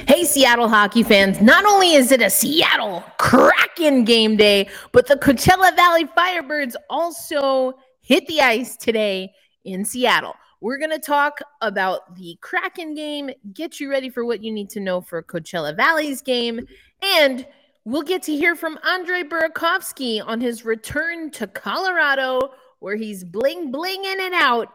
Hey, 0.00 0.24
Seattle 0.24 0.68
hockey 0.68 1.02
fans. 1.02 1.40
Not 1.40 1.64
only 1.64 1.94
is 1.94 2.12
it 2.12 2.20
a 2.20 2.28
Seattle 2.28 3.02
Kraken 3.18 4.04
game 4.04 4.36
day, 4.36 4.68
but 4.92 5.06
the 5.06 5.16
Coachella 5.16 5.74
Valley 5.74 6.04
Firebirds 6.04 6.74
also 6.90 7.72
hit 8.02 8.26
the 8.26 8.42
ice 8.42 8.76
today 8.76 9.32
in 9.64 9.86
Seattle. 9.86 10.34
We're 10.60 10.76
going 10.76 10.90
to 10.90 10.98
talk 10.98 11.40
about 11.62 12.14
the 12.14 12.36
Kraken 12.42 12.94
game, 12.94 13.30
get 13.54 13.80
you 13.80 13.90
ready 13.90 14.10
for 14.10 14.26
what 14.26 14.44
you 14.44 14.52
need 14.52 14.68
to 14.70 14.80
know 14.80 15.00
for 15.00 15.22
Coachella 15.22 15.74
Valley's 15.74 16.20
game, 16.20 16.68
and 17.02 17.46
we'll 17.86 18.02
get 18.02 18.22
to 18.24 18.36
hear 18.36 18.54
from 18.54 18.78
Andre 18.84 19.22
Burakovsky 19.22 20.22
on 20.24 20.42
his 20.42 20.66
return 20.66 21.30
to 21.30 21.46
Colorado, 21.46 22.52
where 22.80 22.96
he's 22.96 23.24
bling 23.24 23.72
blinging 23.72 24.18
it 24.18 24.34
out 24.34 24.68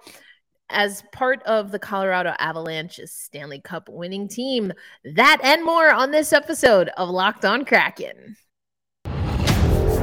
as 0.72 1.04
part 1.12 1.44
of 1.44 1.72
the 1.72 1.80
Colorado 1.80 2.34
Avalanche's 2.40 3.12
Stanley 3.12 3.60
Cup 3.62 3.90
winning 3.90 4.28
team. 4.28 4.74
That 5.04 5.40
and 5.44 5.64
more 5.64 5.92
on 5.92 6.12
this 6.12 6.34
episode 6.34 6.90
of 6.98 7.10
Locked 7.10 7.46
On 7.46 7.66
Kraken. 7.66 8.36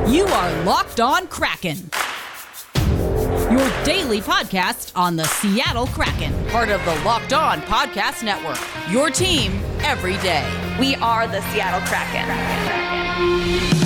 You 0.08 0.24
are 0.24 0.64
Locked 0.64 1.00
On 1.00 1.26
Kraken. 1.26 1.90
Your 3.50 3.84
daily 3.84 4.20
podcast 4.20 4.92
on 4.94 5.16
the 5.16 5.24
Seattle 5.24 5.86
Kraken, 5.88 6.32
part 6.48 6.68
of 6.68 6.84
the 6.84 6.94
Locked 7.04 7.32
On 7.32 7.60
Podcast 7.62 8.22
Network. 8.22 8.58
Your 8.90 9.10
team 9.10 9.60
every 9.80 10.18
day. 10.18 10.46
We 10.78 10.96
are 10.96 11.26
the 11.26 11.40
Seattle 11.52 11.80
Kraken. 11.86 12.26
Kraken. 12.26 13.77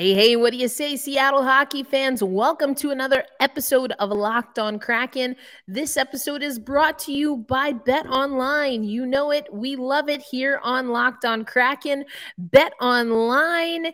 Hey, 0.00 0.14
hey, 0.14 0.34
what 0.34 0.52
do 0.52 0.56
you 0.56 0.68
say, 0.68 0.96
Seattle 0.96 1.44
hockey 1.44 1.82
fans? 1.82 2.22
Welcome 2.22 2.74
to 2.76 2.90
another 2.90 3.22
episode 3.38 3.92
of 3.98 4.08
Locked 4.08 4.58
On 4.58 4.78
Kraken. 4.78 5.36
This 5.68 5.98
episode 5.98 6.42
is 6.42 6.58
brought 6.58 6.98
to 7.00 7.12
you 7.12 7.36
by 7.36 7.74
Bet 7.74 8.06
Online. 8.06 8.82
You 8.82 9.04
know 9.04 9.30
it, 9.30 9.46
we 9.52 9.76
love 9.76 10.08
it 10.08 10.22
here 10.22 10.58
on 10.62 10.88
Locked 10.88 11.26
On 11.26 11.44
Kraken. 11.44 12.06
Bet 12.38 12.72
Online. 12.80 13.88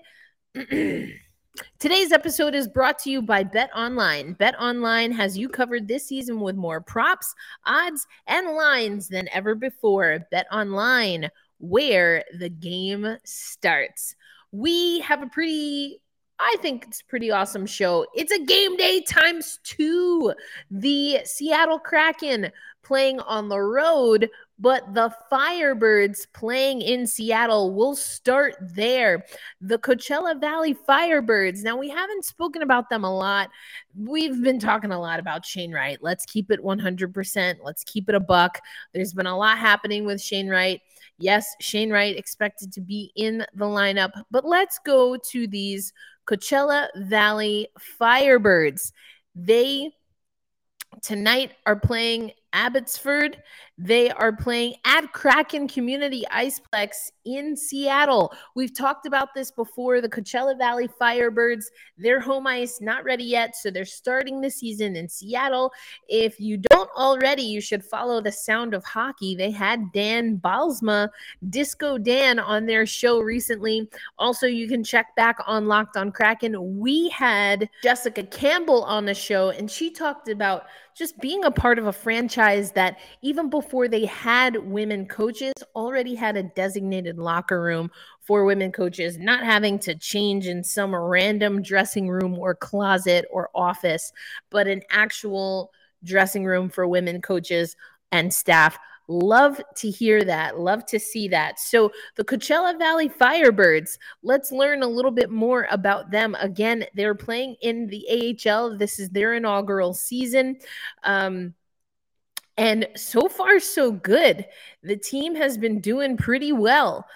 Today's 0.54 2.12
episode 2.12 2.54
is 2.54 2.68
brought 2.68 3.00
to 3.00 3.10
you 3.10 3.20
by 3.20 3.42
Bet 3.42 3.70
Online. 3.74 4.34
Bet 4.34 4.54
Online 4.60 5.10
has 5.10 5.36
you 5.36 5.48
covered 5.48 5.88
this 5.88 6.06
season 6.06 6.38
with 6.38 6.54
more 6.54 6.80
props, 6.80 7.34
odds, 7.66 8.06
and 8.28 8.54
lines 8.54 9.08
than 9.08 9.28
ever 9.32 9.56
before. 9.56 10.20
Bet 10.30 10.46
Online, 10.52 11.30
where 11.58 12.22
the 12.38 12.50
game 12.50 13.16
starts 13.24 14.14
we 14.56 15.00
have 15.00 15.22
a 15.22 15.26
pretty 15.26 16.00
I 16.38 16.56
think 16.60 16.84
it's 16.86 17.00
pretty 17.00 17.30
awesome 17.30 17.64
show. 17.64 18.06
It's 18.14 18.32
a 18.32 18.44
game 18.44 18.76
day 18.76 19.00
times 19.00 19.58
two. 19.64 20.34
The 20.70 21.20
Seattle 21.24 21.78
Kraken 21.78 22.52
playing 22.82 23.20
on 23.20 23.48
the 23.48 23.58
road, 23.58 24.28
but 24.58 24.94
the 24.94 25.10
Firebirds 25.32 26.26
playing 26.34 26.82
in 26.82 27.06
Seattle 27.06 27.74
will 27.74 27.96
start 27.96 28.54
there. 28.60 29.24
The 29.62 29.78
Coachella 29.78 30.38
Valley 30.38 30.74
Firebirds. 30.74 31.62
Now, 31.62 31.78
we 31.78 31.88
haven't 31.88 32.26
spoken 32.26 32.60
about 32.60 32.90
them 32.90 33.02
a 33.02 33.14
lot. 33.14 33.48
We've 33.98 34.42
been 34.42 34.60
talking 34.60 34.92
a 34.92 35.00
lot 35.00 35.18
about 35.18 35.46
Shane 35.46 35.72
Wright. 35.72 35.98
Let's 36.02 36.26
keep 36.26 36.50
it 36.50 36.62
100%. 36.62 37.56
Let's 37.64 37.82
keep 37.82 38.10
it 38.10 38.14
a 38.14 38.20
buck. 38.20 38.60
There's 38.92 39.14
been 39.14 39.26
a 39.26 39.36
lot 39.36 39.56
happening 39.56 40.04
with 40.04 40.20
Shane 40.20 40.48
Wright. 40.48 40.82
Yes, 41.18 41.54
Shane 41.60 41.90
Wright 41.90 42.16
expected 42.16 42.72
to 42.72 42.80
be 42.80 43.10
in 43.16 43.38
the 43.54 43.64
lineup, 43.64 44.10
but 44.30 44.44
let's 44.44 44.78
go 44.84 45.16
to 45.30 45.46
these 45.46 45.92
Coachella 46.26 46.88
Valley 46.96 47.68
Firebirds. 47.98 48.92
They 49.34 49.92
tonight 51.02 51.52
are 51.64 51.78
playing 51.78 52.32
Abbotsford. 52.52 53.42
They 53.76 54.10
are 54.10 54.34
playing 54.34 54.74
at 54.86 55.12
Kraken 55.12 55.68
Community 55.68 56.24
Iceplex 56.32 57.10
in 57.26 57.54
Seattle. 57.54 58.32
We've 58.54 58.74
talked 58.74 59.04
about 59.04 59.34
this 59.34 59.50
before. 59.50 60.00
The 60.00 60.08
Coachella 60.08 60.56
Valley 60.56 60.88
Firebirds, 61.00 61.66
their 61.98 62.18
home 62.18 62.46
ice 62.46 62.78
not 62.80 63.04
ready 63.04 63.24
yet, 63.24 63.56
so 63.56 63.70
they're 63.70 63.84
starting 63.84 64.40
the 64.40 64.50
season 64.50 64.96
in 64.96 65.08
Seattle. 65.08 65.70
If 66.08 66.40
you 66.40 66.56
don't 66.86 67.02
already, 67.02 67.42
you 67.42 67.60
should 67.60 67.84
follow 67.84 68.20
the 68.20 68.32
Sound 68.32 68.74
of 68.74 68.84
Hockey. 68.84 69.34
They 69.34 69.50
had 69.50 69.92
Dan 69.92 70.38
Bylsma, 70.38 71.08
Disco 71.48 71.98
Dan, 71.98 72.38
on 72.38 72.66
their 72.66 72.86
show 72.86 73.20
recently. 73.20 73.88
Also, 74.18 74.46
you 74.46 74.68
can 74.68 74.84
check 74.84 75.14
back 75.16 75.38
on 75.46 75.66
Locked 75.66 75.96
on 75.96 76.12
Kraken. 76.12 76.78
We 76.78 77.08
had 77.10 77.68
Jessica 77.82 78.22
Campbell 78.24 78.84
on 78.84 79.04
the 79.04 79.14
show, 79.14 79.50
and 79.50 79.70
she 79.70 79.90
talked 79.90 80.28
about 80.28 80.66
just 80.96 81.18
being 81.20 81.44
a 81.44 81.50
part 81.50 81.78
of 81.78 81.86
a 81.86 81.92
franchise 81.92 82.72
that 82.72 82.98
even 83.20 83.50
before 83.50 83.86
they 83.86 84.06
had 84.06 84.56
women 84.56 85.06
coaches 85.06 85.52
already 85.74 86.14
had 86.14 86.36
a 86.36 86.42
designated 86.42 87.18
locker 87.18 87.60
room 87.60 87.90
for 88.22 88.44
women 88.44 88.72
coaches, 88.72 89.18
not 89.18 89.44
having 89.44 89.78
to 89.78 89.94
change 89.94 90.46
in 90.46 90.64
some 90.64 90.94
random 90.94 91.62
dressing 91.62 92.08
room 92.08 92.38
or 92.38 92.54
closet 92.54 93.26
or 93.30 93.50
office, 93.54 94.12
but 94.50 94.66
an 94.66 94.82
actual 94.90 95.70
dressing 96.04 96.44
room 96.44 96.68
for 96.68 96.86
women 96.86 97.20
coaches 97.20 97.76
and 98.12 98.32
staff 98.32 98.78
Love 99.08 99.60
to 99.76 99.88
hear 99.88 100.24
that. 100.24 100.58
Love 100.58 100.84
to 100.86 100.98
see 100.98 101.28
that. 101.28 101.60
So, 101.60 101.92
the 102.16 102.24
Coachella 102.24 102.76
Valley 102.76 103.08
Firebirds, 103.08 103.98
let's 104.22 104.50
learn 104.50 104.82
a 104.82 104.88
little 104.88 105.12
bit 105.12 105.30
more 105.30 105.68
about 105.70 106.10
them. 106.10 106.36
Again, 106.40 106.86
they're 106.94 107.14
playing 107.14 107.56
in 107.62 107.86
the 107.86 108.36
AHL. 108.48 108.76
This 108.76 108.98
is 108.98 109.10
their 109.10 109.34
inaugural 109.34 109.94
season. 109.94 110.58
Um, 111.04 111.54
and 112.56 112.88
so 112.96 113.28
far, 113.28 113.60
so 113.60 113.92
good. 113.92 114.46
The 114.82 114.96
team 114.96 115.36
has 115.36 115.56
been 115.56 115.80
doing 115.80 116.16
pretty 116.16 116.52
well. 116.52 117.06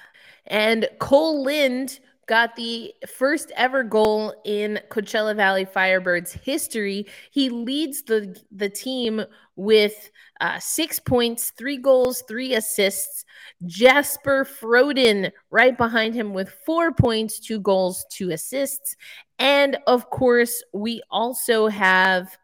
And 0.46 0.88
Cole 1.00 1.42
Lind 1.42 1.98
got 2.30 2.54
the 2.54 2.94
first 3.18 3.50
ever 3.56 3.82
goal 3.82 4.32
in 4.44 4.78
Coachella 4.88 5.34
Valley 5.34 5.66
Firebirds 5.66 6.30
history. 6.30 7.06
He 7.32 7.50
leads 7.50 8.04
the 8.04 8.40
the 8.52 8.68
team 8.68 9.24
with 9.56 10.12
uh, 10.40 10.60
six 10.60 11.00
points, 11.00 11.50
three 11.58 11.76
goals, 11.76 12.22
three 12.28 12.54
assists. 12.54 13.24
Jesper 13.66 14.44
Froden 14.44 15.32
right 15.50 15.76
behind 15.76 16.14
him 16.14 16.32
with 16.32 16.54
four 16.64 16.92
points, 16.92 17.40
two 17.40 17.58
goals, 17.58 18.06
two 18.10 18.30
assists, 18.30 18.94
and 19.40 19.76
of 19.88 20.08
course 20.08 20.62
we 20.72 21.02
also 21.10 21.66
have 21.66 22.38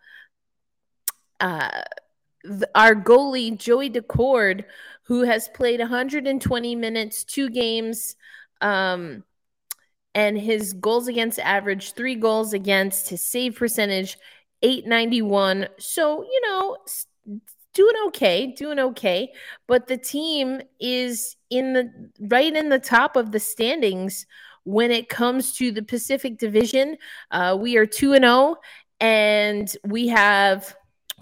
uh, 1.39 1.83
our 2.75 2.97
goalie 2.97 3.57
Joey 3.57 3.91
Daccord, 3.91 4.65
who 5.05 5.23
has 5.23 5.47
played 5.47 5.79
120 5.79 6.75
minutes, 6.75 7.23
two 7.23 7.51
games. 7.51 8.17
Um, 8.61 9.23
and 10.17 10.39
his 10.39 10.73
goals 10.73 11.09
against 11.09 11.39
average, 11.41 11.93
three 11.93 12.15
goals 12.15 12.55
against, 12.55 13.11
his 13.11 13.25
save 13.25 13.55
percentage, 13.55 14.17
891. 14.63 15.69
So, 15.79 16.23
you 16.23 16.41
know, 16.41 16.79
doing 17.75 17.95
okay, 18.07 18.47
doing 18.47 18.79
okay. 18.79 19.31
But 19.69 19.89
the 19.89 19.99
team 19.99 20.63
is 20.81 21.37
in 21.51 21.75
the 21.75 22.11
right 22.19 22.57
in 22.57 22.71
the 22.71 22.79
top 22.79 23.17
of 23.17 23.31
the 23.31 23.39
standings 23.39 24.25
when 24.65 24.91
it 24.91 25.11
comes 25.11 25.53
to 25.59 25.71
the 25.71 25.83
Pacific 25.83 26.39
Division. 26.39 26.97
Uh, 27.31 27.55
we 27.61 27.77
are 27.77 27.85
2 27.85 28.15
and 28.15 28.25
0, 28.25 28.57
and 29.01 29.77
we 29.85 30.09
have 30.09 30.75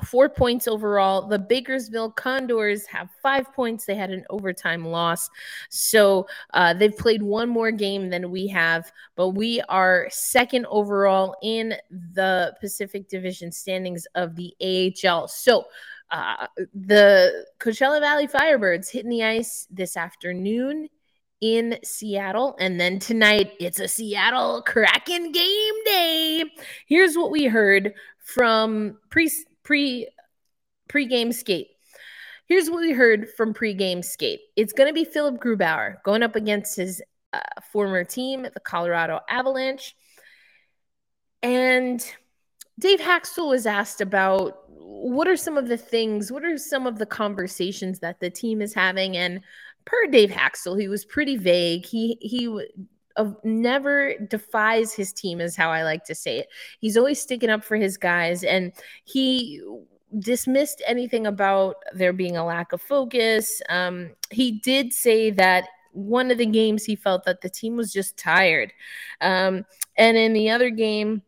four 0.03 0.29
points 0.29 0.67
overall. 0.67 1.29
The 1.29 1.39
Bakersville 1.39 2.15
Condors 2.17 2.85
have 2.87 3.11
five 3.23 3.53
points. 3.53 3.85
They 3.85 3.95
had 3.95 4.11
an 4.11 4.25
overtime 4.31 4.85
loss. 4.85 5.31
So 5.71 6.27
uh, 6.53 6.75
they've 6.75 6.97
played 6.97 7.23
one 7.23 7.49
more 7.49 7.71
game 7.71 8.11
than 8.11 8.31
we 8.31 8.49
have, 8.49 8.91
but 9.15 9.31
we 9.31 9.61
are 9.69 10.09
second 10.11 10.67
overall 10.67 11.37
in 11.43 11.75
the 11.91 12.55
Pacific 12.61 13.09
Division 13.09 13.53
standings 13.53 14.07
of 14.15 14.35
the 14.35 14.55
AHL. 14.61 15.29
So 15.29 15.67
uh, 16.11 16.47
the 16.75 17.47
Coachella 17.61 18.01
Valley 18.01 18.27
Firebirds 18.27 18.91
hitting 18.91 19.11
the 19.11 19.25
ice 19.25 19.67
this 19.71 19.97
afternoon 19.97 20.89
in 21.41 21.79
Seattle. 21.85 22.57
And 22.59 22.81
then 22.81 22.99
tonight, 22.99 23.53
it's 23.61 23.81
a 23.81 23.89
Seattle 23.89 24.63
Kraken 24.63 25.31
game 25.33 25.85
day. 25.85 26.45
Here's 26.87 27.17
what 27.17 27.31
we 27.31 27.45
heard 27.45 27.93
from 28.19 28.97
pre 29.11 29.31
pre 29.65 30.09
pre-game 30.89 31.33
skate. 31.33 31.69
Here's 32.47 32.71
what 32.71 32.81
we 32.81 32.93
heard 32.93 33.31
from 33.31 33.55
pre-game 33.55 34.03
skate. 34.03 34.41
It's 34.55 34.75
going 34.75 34.89
to 34.89 34.95
be 34.95 35.05
Philipp 35.05 35.41
Grubauer 35.41 36.03
going 36.05 36.23
up 36.23 36.37
against 36.37 36.77
his 36.77 37.03
uh, 37.33 37.41
former 37.73 38.05
team, 38.05 38.43
the 38.43 38.61
Colorado 38.61 39.21
Avalanche. 39.29 39.97
And 41.43 42.05
Dave 42.79 43.01
Hakstol 43.01 43.49
was 43.49 43.67
asked 43.67 44.01
about 44.01 44.59
what 44.69 45.27
are 45.27 45.37
some 45.37 45.57
of 45.57 45.69
the 45.69 45.77
things, 45.77 46.31
what 46.31 46.45
are 46.45 46.59
some 46.59 46.87
of 46.87 46.99
the 46.99 47.07
conversations 47.07 48.01
that 48.01 48.21
the 48.21 48.31
team 48.31 48.61
is 48.61 48.75
having? 48.75 49.17
And 49.17 49.41
per 49.85 50.07
Dave 50.07 50.31
Hakstol, 50.31 50.79
he 50.79 50.89
was 50.89 51.05
pretty 51.05 51.37
vague. 51.37 51.87
He 51.87 52.19
he 52.21 52.49
of 53.17 53.37
never 53.45 54.15
defies 54.29 54.93
his 54.93 55.13
team 55.13 55.41
is 55.41 55.57
how 55.57 55.71
I 55.71 55.83
like 55.83 56.05
to 56.05 56.15
say 56.15 56.39
it. 56.39 56.49
He's 56.81 56.97
always 56.97 57.21
sticking 57.21 57.51
up 57.51 57.65
for 57.65 57.77
his 57.77 57.97
guys 57.97 58.45
and 58.45 58.73
he 59.05 59.63
dismissed 60.19 60.83
anything 60.87 61.27
about 61.27 61.77
there 61.95 62.13
being 62.13 62.37
a 62.37 62.45
lack 62.45 62.73
of 62.73 62.81
focus. 62.81 63.61
Um, 63.69 64.11
he 64.31 64.53
did 64.53 64.93
say 64.93 65.31
that 65.33 65.65
one 65.93 66.31
of 66.31 66.39
the 66.39 66.47
games 66.47 66.85
he 66.85 66.97
felt 66.97 67.25
that 67.25 67.41
the 67.41 67.49
team 67.49 67.77
was 67.77 67.93
just 67.93 68.17
tired. 68.17 68.73
Um, 69.21 69.65
and 69.97 70.17
in 70.17 70.33
the 70.33 70.51
other 70.51 70.71
game, 70.71 71.23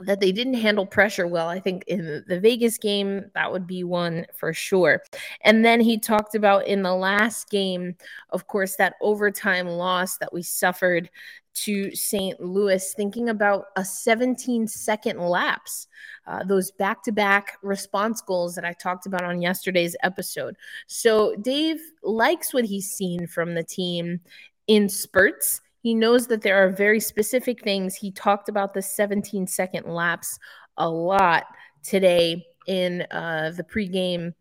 that 0.00 0.20
they 0.20 0.32
didn't 0.32 0.54
handle 0.54 0.86
pressure 0.86 1.26
well. 1.26 1.48
I 1.48 1.60
think 1.60 1.84
in 1.86 2.24
the 2.26 2.40
Vegas 2.40 2.78
game, 2.78 3.26
that 3.34 3.52
would 3.52 3.66
be 3.66 3.84
one 3.84 4.26
for 4.34 4.52
sure. 4.52 5.02
And 5.42 5.64
then 5.64 5.80
he 5.80 5.98
talked 5.98 6.34
about 6.34 6.66
in 6.66 6.82
the 6.82 6.94
last 6.94 7.48
game, 7.48 7.94
of 8.30 8.46
course, 8.46 8.76
that 8.76 8.94
overtime 9.00 9.68
loss 9.68 10.18
that 10.18 10.32
we 10.32 10.42
suffered 10.42 11.10
to 11.54 11.94
St. 11.94 12.40
Louis, 12.40 12.94
thinking 12.94 13.28
about 13.28 13.66
a 13.76 13.84
17 13.84 14.66
second 14.66 15.20
lapse, 15.20 15.86
uh, 16.26 16.42
those 16.42 16.72
back 16.72 17.02
to 17.04 17.12
back 17.12 17.58
response 17.62 18.20
goals 18.20 18.56
that 18.56 18.64
I 18.64 18.72
talked 18.72 19.06
about 19.06 19.22
on 19.22 19.40
yesterday's 19.40 19.94
episode. 20.02 20.56
So 20.88 21.36
Dave 21.36 21.80
likes 22.02 22.52
what 22.52 22.64
he's 22.64 22.90
seen 22.90 23.28
from 23.28 23.54
the 23.54 23.62
team 23.62 24.20
in 24.66 24.88
spurts 24.88 25.60
he 25.84 25.94
knows 25.94 26.28
that 26.28 26.40
there 26.40 26.64
are 26.64 26.70
very 26.70 26.98
specific 26.98 27.62
things. 27.62 27.94
He 27.94 28.10
talked 28.10 28.48
about 28.48 28.72
the 28.72 28.80
17 28.80 29.46
second 29.46 29.86
lapse 29.86 30.38
a 30.78 30.88
lot 30.88 31.44
today 31.82 32.46
in 32.66 33.02
uh, 33.10 33.52
the 33.54 33.64
pregame, 33.64 34.32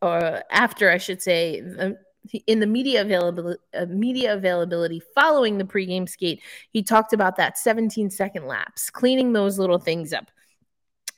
or 0.00 0.44
after, 0.48 0.88
I 0.88 0.98
should 0.98 1.20
say, 1.20 1.60
in 2.46 2.60
the 2.60 2.68
media 2.68 3.00
availability, 3.00 3.60
uh, 3.76 3.86
media 3.86 4.34
availability 4.34 5.02
following 5.12 5.58
the 5.58 5.64
pregame 5.64 6.08
skate. 6.08 6.40
He 6.70 6.84
talked 6.84 7.12
about 7.12 7.34
that 7.34 7.58
17 7.58 8.08
second 8.08 8.46
lapse, 8.46 8.88
cleaning 8.88 9.32
those 9.32 9.58
little 9.58 9.80
things 9.80 10.12
up 10.12 10.30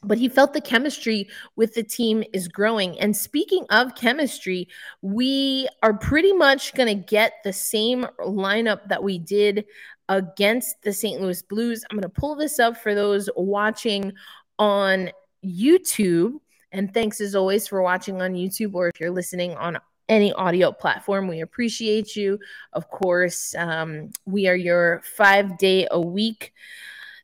but 0.03 0.19
he 0.19 0.29
felt 0.29 0.53
the 0.53 0.61
chemistry 0.61 1.29
with 1.57 1.75
the 1.75 1.83
team 1.83 2.23
is 2.33 2.49
growing. 2.49 2.99
And 3.01 3.17
speaking 3.17 3.67
of 3.71 3.95
chemistry, 3.95 4.69
we 5.03 5.69
are 5.83 5.95
pretty 5.95 6.33
much 6.33 6.75
going 6.75 6.89
to 6.89 7.07
get 7.07 7.35
the 7.45 7.53
same 7.53 8.07
lineup 8.21 8.89
that 8.89 9.03
we 9.03 9.19
did 9.19 9.65
against 10.09 10.83
the 10.83 10.93
St. 10.93 11.21
Louis 11.21 11.43
Blues. 11.43 11.85
I'm 11.91 11.97
going 11.97 12.03
to 12.03 12.21
pull 12.21 12.37
this 12.37 12.59
up 12.59 12.77
for 12.77 12.95
those 12.95 13.29
watching 13.37 14.13
on 14.59 15.11
YouTube. 15.45 16.35
And 16.71 16.93
thanks 16.93 17.21
as 17.21 17.35
always 17.35 17.67
for 17.67 17.83
watching 17.83 18.23
on 18.23 18.35
YouTube 18.35 18.75
or 18.75 18.89
if 18.89 19.01
you're 19.01 19.11
listening 19.11 19.55
on 19.57 19.79
any 20.09 20.33
audio 20.33 20.73
platform. 20.73 21.29
We 21.29 21.41
appreciate 21.41 22.17
you. 22.17 22.39
Of 22.73 22.89
course, 22.89 23.55
um, 23.57 24.11
we 24.27 24.49
are 24.49 24.57
your 24.57 25.03
five 25.17 25.59
day 25.59 25.87
a 25.91 26.01
week 26.01 26.53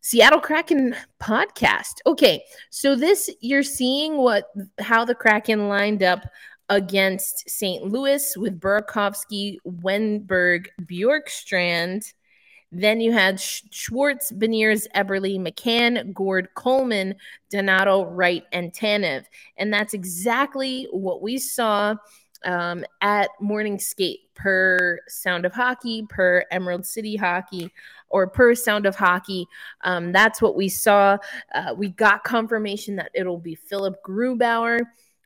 Seattle 0.05 0.39
Kraken 0.39 0.95
podcast. 1.19 2.03
Okay, 2.07 2.45
so 2.69 2.95
this 2.95 3.31
you're 3.41 3.63
seeing 3.63 4.19
what 4.19 4.51
how 4.79 5.03
the 5.03 5.15
Kraken 5.15 5.71
lined 5.71 6.03
up 6.03 6.27
against 6.69 7.49
St. 7.49 7.85
Louis 7.85 8.37
with 8.37 8.61
Burakovsky, 8.61 9.57
Wennberg, 9.67 10.67
Bjorkstrand. 10.83 12.13
Then 12.71 13.01
you 13.01 13.13
had 13.13 13.41
Schwartz, 13.41 14.31
Beniers, 14.31 14.87
Eberle, 14.95 15.41
McCann, 15.41 16.13
Gourde, 16.13 16.49
Coleman, 16.55 17.15
Donato, 17.49 18.05
Wright, 18.05 18.45
and 18.53 18.75
Tanev. 18.75 19.25
And 19.57 19.73
that's 19.73 19.95
exactly 19.95 20.87
what 20.91 21.23
we 21.23 21.39
saw 21.39 21.95
um, 22.45 22.85
at 23.01 23.31
morning 23.41 23.79
skate 23.79 24.21
per 24.35 25.01
Sound 25.09 25.45
of 25.45 25.53
Hockey, 25.53 26.07
per 26.09 26.45
Emerald 26.51 26.87
City 26.87 27.17
Hockey 27.17 27.71
or 28.09 28.29
per 28.29 28.55
sound 28.55 28.87
of 28.87 28.95
hockey. 28.95 29.47
Um, 29.83 30.13
that's 30.13 30.41
what 30.41 30.55
we 30.55 30.69
saw. 30.69 31.19
Uh, 31.53 31.75
we 31.77 31.89
got 31.89 32.23
confirmation 32.23 32.95
that 32.97 33.11
it'll 33.13 33.39
be 33.39 33.57
Philipp 33.57 33.97
Grubauer 34.07 34.83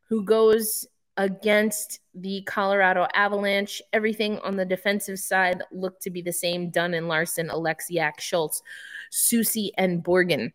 who 0.08 0.24
goes 0.24 0.86
against 1.18 2.00
the 2.14 2.42
Colorado 2.42 3.06
Avalanche. 3.14 3.82
Everything 3.92 4.38
on 4.38 4.56
the 4.56 4.64
defensive 4.64 5.18
side 5.18 5.62
looked 5.72 6.02
to 6.02 6.10
be 6.10 6.22
the 6.22 6.32
same. 6.32 6.70
Dunn 6.70 6.94
and 6.94 7.08
Larsson, 7.08 7.48
Oleksiak 7.48 8.20
Schultz, 8.20 8.62
Soucy, 9.12 9.70
and 9.76 10.02
Borgen. 10.02 10.52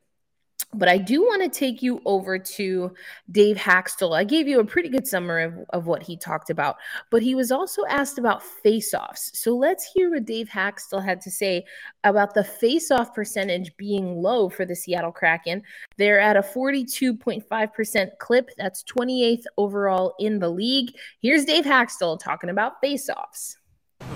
But 0.74 0.90
I 0.90 0.98
do 0.98 1.22
want 1.22 1.44
to 1.44 1.60
take 1.60 1.84
you 1.84 2.02
over 2.06 2.40
to 2.40 2.94
Dave 3.32 3.58
Hakstol. 3.58 4.16
I 4.16 4.24
gave 4.24 4.48
you 4.48 4.60
a 4.60 4.66
pretty 4.66 4.90
good 4.90 5.08
summary 5.08 5.46
of, 5.46 5.54
of 5.70 5.86
what 5.86 6.02
he 6.02 6.18
talked 6.18 6.50
about, 6.50 6.78
but 7.12 7.22
he 7.22 7.36
was 7.36 7.52
also 7.52 7.84
asked 7.86 8.18
about 8.18 8.42
face-offs. 8.42 9.32
So 9.38 9.56
let's 9.56 9.90
hear 9.94 10.10
what 10.10 10.26
Dave 10.26 10.50
Hakstol 10.50 11.04
had 11.04 11.22
to 11.22 11.32
say 11.32 11.66
about 12.04 12.34
the 12.34 12.44
face-off 12.44 13.14
percentage 13.14 13.76
being 13.78 14.22
low 14.22 14.50
for 14.50 14.66
the 14.66 14.76
Seattle 14.76 15.12
Kraken. 15.12 15.62
They're 15.98 16.20
at 16.20 16.38
a 16.38 16.42
42.5% 16.42 18.18
clip. 18.20 18.50
That's 18.58 18.84
28th 18.84 19.44
overall 19.58 20.16
in 20.20 20.40
the 20.40 20.50
league. 20.50 20.96
Here's 21.22 21.46
Dave 21.46 21.66
Hakstol 21.66 22.20
talking 22.20 22.50
about 22.50 22.82
face-offs. 22.82 23.58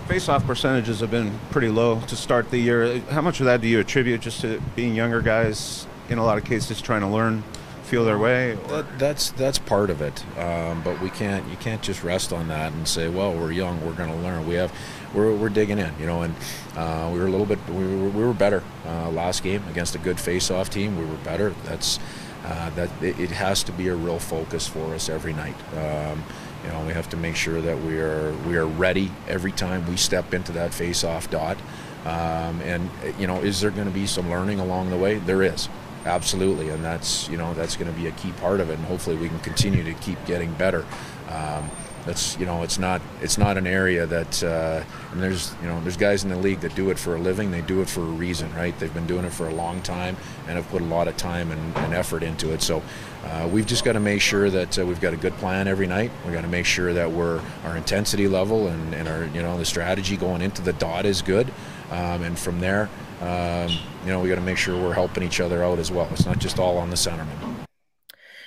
Face-off 0.08 0.46
percentages 0.46 1.00
have 1.02 1.12
been 1.12 1.38
pretty 1.52 1.70
low 1.70 2.02
to 2.02 2.16
start 2.16 2.50
the 2.50 2.58
year. 2.58 3.00
How 3.10 3.22
much 3.22 3.40
of 3.40 3.46
that 3.46 3.62
do 3.62 3.68
you 3.68 3.80
attribute 3.80 4.22
just 4.22 4.42
to 4.42 4.62
being 4.76 4.96
younger 4.96 5.22
guys 5.22 5.88
in 6.10 6.18
a 6.18 6.24
lot 6.24 6.38
of 6.38 6.44
cases 6.44 6.68
just 6.68 6.84
trying 6.84 7.02
to 7.02 7.08
learn 7.08 7.44
feel 7.84 8.04
their 8.04 8.18
way 8.18 8.58
that, 8.68 9.00
that's 9.00 9.32
that's 9.32 9.58
part 9.60 9.90
of 9.90 10.02
it 10.02 10.26
um, 10.38 10.82
but 10.84 11.00
we 11.02 11.10
can't 11.10 11.48
you 11.48 11.56
can't 11.56 11.82
just 11.82 12.04
rest 12.04 12.34
on 12.34 12.50
that 12.50 12.74
and 12.74 12.86
say 12.86 13.08
well 13.08 13.34
we're 13.34 13.52
young 13.52 13.84
we're 13.86 13.94
going 13.94 14.10
to 14.10 14.18
learn. 14.18 14.46
We 14.46 14.56
have 14.56 14.74
we're, 15.14 15.34
we're 15.34 15.50
digging 15.50 15.80
in 15.80 15.94
you 16.00 16.06
know 16.06 16.22
and 16.22 16.36
uh, 16.76 17.10
we 17.14 17.20
were 17.20 17.28
a 17.28 17.30
little 17.30 17.46
bit 17.46 17.60
we 17.70 17.86
were, 17.86 18.10
we 18.10 18.24
were 18.26 18.34
better 18.34 18.64
uh, 18.86 19.10
last 19.10 19.42
game 19.42 19.64
against 19.70 19.96
a 19.96 20.00
good 20.00 20.20
face-off 20.20 20.70
team. 20.70 20.98
We 20.98 21.06
were 21.06 21.18
better. 21.18 21.52
That's 21.64 22.00
uh, 22.46 22.70
that 22.72 22.90
it, 23.02 23.20
it, 23.20 23.32
has 23.32 23.64
to 23.64 23.72
be 23.72 23.88
a 23.88 23.96
real 23.96 24.20
focus 24.20 24.68
for 24.68 24.94
us 24.94 25.10
every 25.10 25.34
night. 25.34 25.56
Um, 25.76 26.24
you 26.64 26.70
know 26.70 26.86
we 26.86 26.94
have 26.94 27.10
to 27.10 27.18
make 27.18 27.36
sure 27.36 27.62
that 27.62 27.82
we 27.84 28.00
are 28.00 28.34
we 28.48 28.58
are 28.58 28.68
ready 28.68 29.12
every 29.28 29.52
time 29.52 29.88
we 29.88 29.98
step 29.98 30.34
into 30.34 30.52
that 30.54 30.74
face-off 30.74 31.30
dot. 31.30 31.58
Um, 32.06 32.62
and 32.62 32.90
you 33.18 33.28
know 33.28 33.38
is 33.38 33.62
there 33.62 33.72
going 33.72 33.88
to 33.88 33.94
be 33.94 34.08
some 34.08 34.30
learning 34.30 34.60
along 34.60 34.90
the 34.90 34.98
way? 34.98 35.20
There 35.20 35.42
is 35.42 35.70
absolutely, 36.08 36.70
and 36.70 36.84
that's 36.84 37.28
you 37.30 37.38
know 37.38 37.54
that's 37.54 37.76
going 37.76 37.94
to 37.94 38.00
be 38.00 38.08
a 38.08 38.12
key 38.12 38.32
part 38.34 38.60
of 38.60 38.70
it, 38.70 38.78
and 38.78 38.86
hopefully 38.86 39.16
we 39.16 39.30
can 39.30 39.40
continue 39.40 39.84
to 39.84 39.94
keep 39.94 40.24
getting 40.26 40.54
better. 40.54 40.86
Um, 41.30 41.70
that's 42.08 42.40
you 42.40 42.46
know 42.46 42.64
it's 42.64 42.80
not 42.80 43.02
it's 43.22 43.38
not 43.38 43.58
an 43.58 43.68
area 43.68 44.08
that 44.08 44.44
uh, 44.44 44.82
and 45.12 45.22
there's 45.22 45.54
you 45.62 45.68
know 45.68 45.80
there's 45.82 45.98
guys 45.98 46.24
in 46.24 46.30
the 46.30 46.38
league 46.38 46.62
that 46.62 46.74
do 46.74 46.90
it 46.90 46.98
for 46.98 47.16
a 47.16 47.20
living 47.20 47.52
they 47.52 47.62
do 47.62 47.82
it 47.82 47.90
for 47.90 48.00
a 48.00 48.06
reason 48.06 48.52
right? 48.56 48.78
They've 48.80 48.94
been 48.94 49.06
doing 49.06 49.26
it 49.26 49.34
for 49.34 49.48
a 49.48 49.54
long 49.54 49.82
time 49.82 50.16
and 50.48 50.56
have 50.56 50.68
put 50.70 50.82
a 50.82 50.86
lot 50.86 51.08
of 51.08 51.18
time 51.18 51.52
and, 51.52 51.78
and 51.78 51.94
effort 51.94 52.24
into 52.24 52.54
it. 52.54 52.62
So 52.62 52.82
uh, 53.26 53.50
we've 53.52 53.66
just 53.66 53.84
got 53.84 53.94
to 53.94 54.00
make 54.00 54.22
sure 54.22 54.50
that 54.50 54.80
uh, 54.80 54.86
we've 54.86 55.02
got 55.02 55.14
a 55.14 55.18
good 55.18 55.34
plan 55.34 55.68
every 55.68 55.86
night. 55.86 56.12
We've 56.24 56.34
got 56.34 56.42
to 56.42 56.48
make 56.48 56.66
sure 56.66 56.94
that 56.94 57.12
we're 57.12 57.42
our 57.66 57.76
intensity 57.76 58.28
level 58.28 58.68
and, 58.68 58.96
and 58.96 59.08
our 59.08 59.26
you 59.26 59.42
know 59.42 59.58
the 59.58 59.66
strategy 59.66 60.16
going 60.16 60.42
into 60.42 60.62
the 60.62 60.74
dot 60.74 61.06
is 61.06 61.22
good. 61.22 61.52
Um, 61.92 62.24
and 62.24 62.40
from 62.40 62.60
there 62.60 62.90
um, 63.22 63.70
you 64.08 64.14
know, 64.14 64.22
we 64.22 64.30
got 64.30 64.36
to 64.36 64.42
make 64.42 64.58
sure 64.58 64.82
we're 64.82 64.94
helping 64.94 65.22
each 65.22 65.42
other 65.42 65.66
out 65.66 65.80
as 65.80 65.92
well. 65.92 66.08
It's 66.12 66.26
not 66.26 66.40
just 66.40 66.60
all 66.60 66.78
on 66.78 66.90
the 66.90 66.96
centerman. 66.96 67.56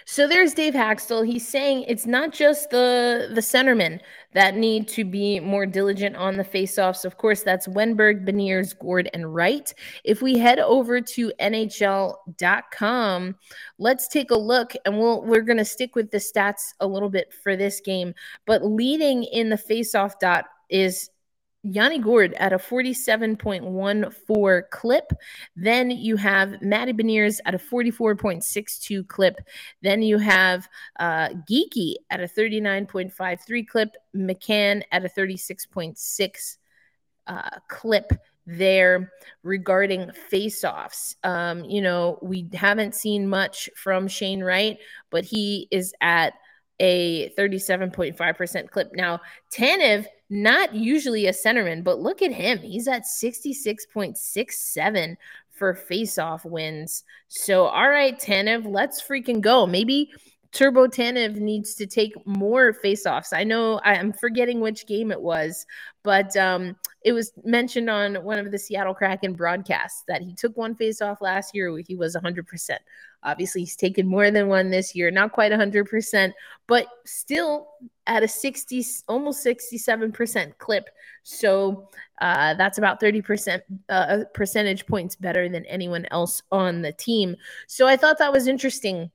So 0.06 0.26
there's 0.26 0.54
Dave 0.54 0.72
Hakstol. 0.72 1.26
He's 1.26 1.46
saying 1.46 1.84
it's 1.86 2.06
not 2.06 2.32
just 2.32 2.70
the 2.70 3.28
the 3.34 3.42
centermen 3.42 4.00
that 4.32 4.56
need 4.56 4.88
to 4.88 5.04
be 5.04 5.38
more 5.38 5.66
diligent 5.66 6.16
on 6.16 6.38
the 6.38 6.44
faceoffs. 6.44 7.04
Of 7.04 7.18
course, 7.18 7.42
that's 7.42 7.68
Wennberg, 7.68 8.26
Beniers, 8.26 8.76
Gourde, 8.76 9.10
and 9.12 9.34
Wright. 9.34 9.72
If 10.02 10.22
we 10.22 10.38
head 10.38 10.58
over 10.58 11.02
to 11.02 11.30
NHL.com, 11.38 12.16
let's 13.78 14.08
take 14.08 14.30
a 14.30 14.38
look, 14.38 14.72
and 14.86 14.98
we'll 14.98 15.22
we're 15.26 15.42
going 15.42 15.58
to 15.58 15.64
stick 15.66 15.94
with 15.94 16.10
the 16.10 16.18
stats 16.18 16.72
a 16.80 16.86
little 16.86 17.10
bit 17.10 17.34
for 17.34 17.54
this 17.54 17.82
game. 17.82 18.14
But 18.46 18.64
leading 18.64 19.24
in 19.24 19.50
the 19.50 19.56
faceoff 19.56 20.18
dot 20.20 20.46
is 20.70 21.10
Yanni 21.62 21.98
Gourde 21.98 22.34
at 22.34 22.52
a 22.52 22.58
47.14 22.58 24.70
clip. 24.70 25.12
Then 25.56 25.90
you 25.90 26.16
have 26.16 26.62
Matty 26.62 26.92
Beniers 26.92 27.40
at 27.44 27.54
a 27.54 27.58
44.62 27.58 29.06
clip. 29.06 29.36
Then 29.82 30.02
you 30.02 30.18
have 30.18 30.68
uh, 30.98 31.28
Geekie 31.50 31.96
at 32.08 32.20
a 32.20 32.24
39.53 32.24 33.66
clip. 33.66 33.96
McCann 34.16 34.82
at 34.90 35.04
a 35.04 35.08
36.6 35.08 36.56
uh, 37.26 37.50
clip 37.68 38.12
there 38.46 39.12
regarding 39.42 40.10
face-offs. 40.12 41.16
Um, 41.22 41.64
you 41.64 41.82
know, 41.82 42.18
we 42.22 42.48
haven't 42.54 42.94
seen 42.94 43.28
much 43.28 43.68
from 43.76 44.08
Shane 44.08 44.42
Wright, 44.42 44.78
but 45.10 45.24
he 45.24 45.68
is 45.70 45.92
at 46.00 46.32
a 46.80 47.28
37.5% 47.38 48.70
clip. 48.70 48.92
Now, 48.94 49.20
Tanev– 49.54 50.06
not 50.30 50.75
usually 50.75 51.26
a 51.26 51.32
centerman, 51.32 51.84
but 51.84 51.99
look 51.99 52.22
at 52.22 52.32
him. 52.32 52.60
He's 52.60 52.88
at 52.88 53.02
66.67 53.02 55.16
for 55.50 55.75
faceoff 55.75 56.44
wins. 56.44 57.02
So, 57.28 57.66
all 57.66 57.90
right, 57.90 58.18
Tanev, 58.18 58.64
let's 58.64 59.02
freaking 59.02 59.42
go. 59.42 59.66
Maybe 59.66 60.10
Turbo 60.52 60.88
Tanev 60.88 61.37
needs 61.37 61.75
to 61.76 61.87
take 61.87 62.14
more 62.26 62.73
faceoffs. 62.73 63.33
I 63.33 63.45
know 63.45 63.80
I'm 63.85 64.12
forgetting 64.12 64.61
which 64.61 64.87
game 64.87 65.12
it 65.12 65.21
was, 65.21 65.64
but 66.02 66.37
um, 66.37 66.76
it 67.04 67.12
was 67.12 67.33
mentioned 67.45 67.88
on 67.88 68.16
one 68.16 68.38
of 68.38 68.50
the 68.50 68.59
Seattle 68.59 68.95
Kraken 68.95 69.35
broadcasts 69.35 70.02
that 70.09 70.23
he 70.23 70.35
took 70.35 70.57
one 70.57 70.75
faceoff 70.75 71.21
last 71.21 71.54
year. 71.54 71.76
He 71.87 71.95
was 71.95 72.16
100%. 72.16 72.45
Obviously, 73.23 73.61
he's 73.61 73.76
taken 73.76 74.09
more 74.09 74.30
than 74.30 74.49
one 74.49 74.71
this 74.71 74.95
year, 74.95 75.11
not 75.11 75.33
quite 75.33 75.52
100%, 75.52 76.33
but 76.66 76.87
still 77.04 77.69
at 78.07 78.23
a 78.23 78.28
60, 78.28 78.85
almost 79.09 79.45
67% 79.45 80.59
clip. 80.59 80.88
So 81.23 81.88
uh, 82.21 82.54
that's 82.54 82.78
about 82.78 83.00
30% 83.00 83.61
uh, 83.88 84.25
percentage 84.35 84.87
points 84.87 85.16
better 85.16 85.49
than 85.49 85.64
anyone 85.66 86.07
else 86.11 86.42
on 86.50 86.83
the 86.83 86.92
team. 86.92 87.37
So 87.69 87.87
I 87.87 87.97
thought 87.97 88.19
that 88.19 88.33
was 88.33 88.49
interesting 88.49 89.11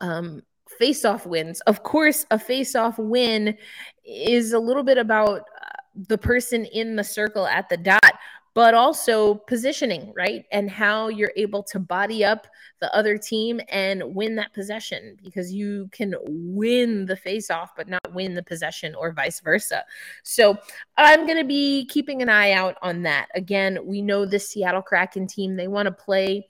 um, 0.00 0.42
face-off 0.78 1.26
wins. 1.26 1.60
Of 1.62 1.82
course, 1.82 2.26
a 2.30 2.38
face-off 2.38 2.98
win 2.98 3.56
is 4.04 4.52
a 4.52 4.58
little 4.58 4.82
bit 4.82 4.98
about 4.98 5.40
uh, 5.40 5.66
the 6.08 6.18
person 6.18 6.64
in 6.64 6.96
the 6.96 7.04
circle 7.04 7.46
at 7.46 7.68
the 7.68 7.76
dot, 7.76 8.14
but 8.54 8.74
also 8.74 9.34
positioning, 9.34 10.12
right? 10.16 10.44
And 10.50 10.70
how 10.70 11.08
you're 11.08 11.32
able 11.36 11.62
to 11.64 11.78
body 11.78 12.24
up 12.24 12.46
the 12.80 12.94
other 12.94 13.16
team 13.16 13.60
and 13.68 14.14
win 14.14 14.34
that 14.36 14.52
possession 14.52 15.16
because 15.22 15.52
you 15.52 15.88
can 15.92 16.14
win 16.22 17.06
the 17.06 17.16
face-off, 17.16 17.72
but 17.76 17.88
not 17.88 18.12
win 18.12 18.34
the 18.34 18.42
possession 18.42 18.94
or 18.94 19.12
vice 19.12 19.40
versa. 19.40 19.84
So 20.22 20.56
I'm 20.96 21.26
going 21.26 21.38
to 21.38 21.44
be 21.44 21.86
keeping 21.86 22.20
an 22.20 22.28
eye 22.28 22.52
out 22.52 22.76
on 22.82 23.02
that. 23.02 23.28
Again, 23.34 23.78
we 23.84 24.02
know 24.02 24.26
the 24.26 24.38
Seattle 24.38 24.82
Kraken 24.82 25.26
team, 25.26 25.56
they 25.56 25.68
want 25.68 25.86
to 25.86 25.92
play 25.92 26.46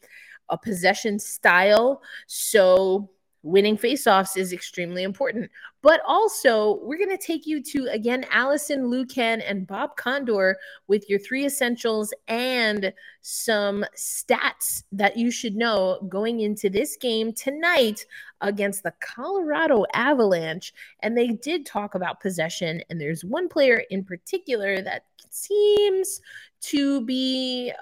a 0.49 0.59
possession 0.59 1.19
style. 1.19 2.03
So 2.27 3.11
winning 3.43 3.77
faceoffs 3.77 4.37
is 4.37 4.53
extremely 4.53 5.03
important. 5.03 5.51
But 5.83 6.01
also, 6.07 6.79
we're 6.83 6.97
going 6.97 7.17
to 7.17 7.27
take 7.27 7.47
you 7.47 7.61
to 7.65 7.89
again 7.91 8.25
Allison 8.31 8.83
Lukan 8.83 9.43
and 9.45 9.67
Bob 9.67 9.97
Condor 9.97 10.57
with 10.87 11.11
your 11.11 11.19
three 11.19 11.45
essentials 11.45 12.15
and 12.29 12.93
some 13.21 13.85
stats 13.97 14.85
that 14.93 15.17
you 15.17 15.31
should 15.31 15.57
know 15.57 15.99
going 16.09 16.41
into 16.41 16.71
this 16.71 16.97
game 16.97 17.33
tonight 17.33 18.07
against 18.41 18.85
the 18.85 18.95
Colorado 19.01 19.85
Avalanche. 19.93 20.73
And 21.01 21.17
they 21.17 21.29
did 21.29 21.67
talk 21.67 21.95
about 21.95 22.21
possession, 22.21 22.83
and 22.89 23.01
there's 23.01 23.25
one 23.25 23.49
player 23.49 23.83
in 23.91 24.05
particular 24.05 24.83
that 24.83 25.05
seems 25.31 26.21
to 26.61 27.05
be 27.05 27.73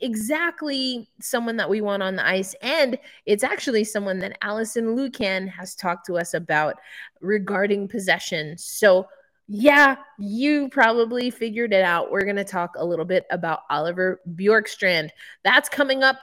exactly 0.00 1.08
someone 1.20 1.56
that 1.56 1.68
we 1.68 1.80
want 1.80 2.02
on 2.02 2.16
the 2.16 2.26
ice. 2.26 2.54
And 2.62 2.98
it's 3.24 3.42
actually 3.42 3.84
someone 3.84 4.18
that 4.20 4.38
Allison 4.42 4.96
Lukan 4.96 5.48
has 5.48 5.74
talked 5.74 6.06
to 6.06 6.18
us 6.18 6.34
about 6.34 6.76
regarding 7.20 7.88
possession. 7.88 8.56
So, 8.58 9.08
yeah, 9.48 9.96
you 10.18 10.68
probably 10.70 11.30
figured 11.30 11.72
it 11.72 11.84
out. 11.84 12.10
We're 12.10 12.24
going 12.24 12.36
to 12.36 12.44
talk 12.44 12.74
a 12.76 12.84
little 12.84 13.04
bit 13.04 13.26
about 13.30 13.60
Oliver 13.70 14.20
Bjorkstrand. 14.34 15.10
That's 15.44 15.68
coming 15.68 16.02
up 16.02 16.18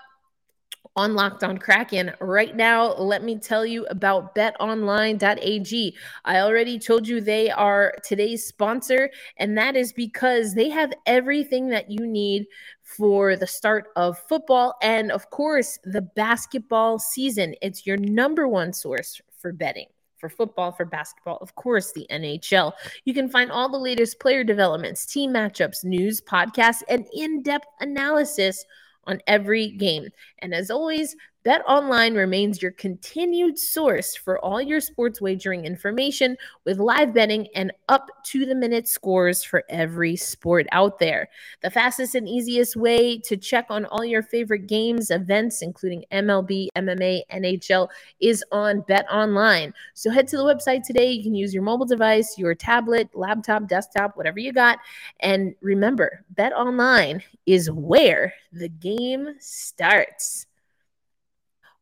on 0.96 1.16
Locked 1.16 1.44
On 1.44 1.58
Kraken. 1.58 2.12
Right 2.20 2.56
now, 2.56 2.94
let 2.96 3.24
me 3.24 3.40
tell 3.40 3.66
you 3.66 3.86
about 3.88 4.36
betonline.ag. 4.36 5.96
I 6.26 6.40
already 6.40 6.78
told 6.78 7.08
you 7.08 7.20
they 7.22 7.50
are 7.50 7.94
today's 8.04 8.46
sponsor, 8.46 9.10
and 9.38 9.58
that 9.58 9.76
is 9.76 9.94
because 9.94 10.54
they 10.54 10.70
have 10.70 10.94
everything 11.06 11.70
that 11.70 11.90
you 11.90 12.06
need 12.06 12.46
for 12.84 13.36
the 13.36 13.48
start 13.48 13.86
of 13.96 14.20
football 14.20 14.76
and, 14.82 15.12
of 15.12 15.30
course, 15.30 15.80
the 15.84 16.02
basketball 16.02 17.00
season. 17.00 17.56
It's 17.62 17.88
your 17.88 17.98
number 17.98 18.48
one 18.48 18.74
source 18.74 19.20
for 19.40 19.52
betting 19.52 19.88
for 20.24 20.30
football, 20.30 20.72
for 20.72 20.86
basketball, 20.86 21.38
of 21.42 21.54
course, 21.56 21.92
the 21.92 22.08
NHL. 22.10 22.72
You 23.04 23.14
can 23.14 23.28
find 23.28 23.52
all 23.52 23.68
the 23.68 23.78
latest 23.78 24.22
player 24.22 24.46
developments, 24.46 25.06
team 25.06 25.34
matchups, 25.34 25.84
news, 25.84 26.22
podcasts, 26.22 26.82
and 26.88 27.06
in 27.14 27.44
depth 27.44 27.68
analysis 27.82 28.64
on 29.06 29.20
every 29.28 29.72
game. 29.72 30.08
And 30.40 30.54
as 30.54 30.72
always, 30.72 31.18
Bet 31.44 31.62
Online 31.68 32.16
remains 32.16 32.62
your 32.62 32.72
continued 32.72 33.60
source 33.60 34.16
for 34.16 34.40
all 34.40 34.62
your 34.62 34.80
sports 34.80 35.20
wagering 35.20 35.66
information 35.66 36.38
with 36.64 36.80
live 36.80 37.14
betting 37.14 37.50
and 37.54 37.74
up 37.90 38.08
to 38.28 38.46
the 38.46 38.56
minute 38.56 38.88
scores 38.88 39.44
for 39.44 39.66
every 39.68 40.16
sport 40.16 40.68
out 40.72 41.00
there. 41.00 41.28
The 41.62 41.70
fastest 41.70 42.16
and 42.16 42.30
easiest 42.30 42.78
way 42.78 43.18
to 43.20 43.36
check 43.36 43.66
on 43.70 43.84
all 43.88 44.06
your 44.06 44.24
favorite 44.24 44.68
games, 44.68 45.12
events, 45.12 45.62
including 45.62 46.06
MLB, 46.14 46.70
MMA, 46.78 47.24
NHL, 47.34 47.90
is 48.22 48.42
on 48.54 48.80
Bet 48.88 49.06
Online. 49.12 49.74
So 49.96 50.12
head 50.12 50.30
to 50.30 50.38
the 50.38 50.46
website 50.46 50.84
today. 50.84 51.12
You 51.12 51.24
can 51.24 51.36
use 51.36 51.54
your 51.54 51.64
mobile 51.64 51.86
device, 51.86 52.38
your 52.38 52.56
tablet, 52.56 53.10
laptop, 53.14 53.68
desktop, 53.68 54.16
whatever 54.16 54.40
you 54.40 54.54
got. 54.54 54.80
And 55.20 55.56
remember, 55.60 56.24
Bet 56.30 56.54
Online 56.54 57.22
is 57.46 57.70
where 57.70 58.34
the 58.54 58.70
game 58.70 59.36
starts. 59.40 60.46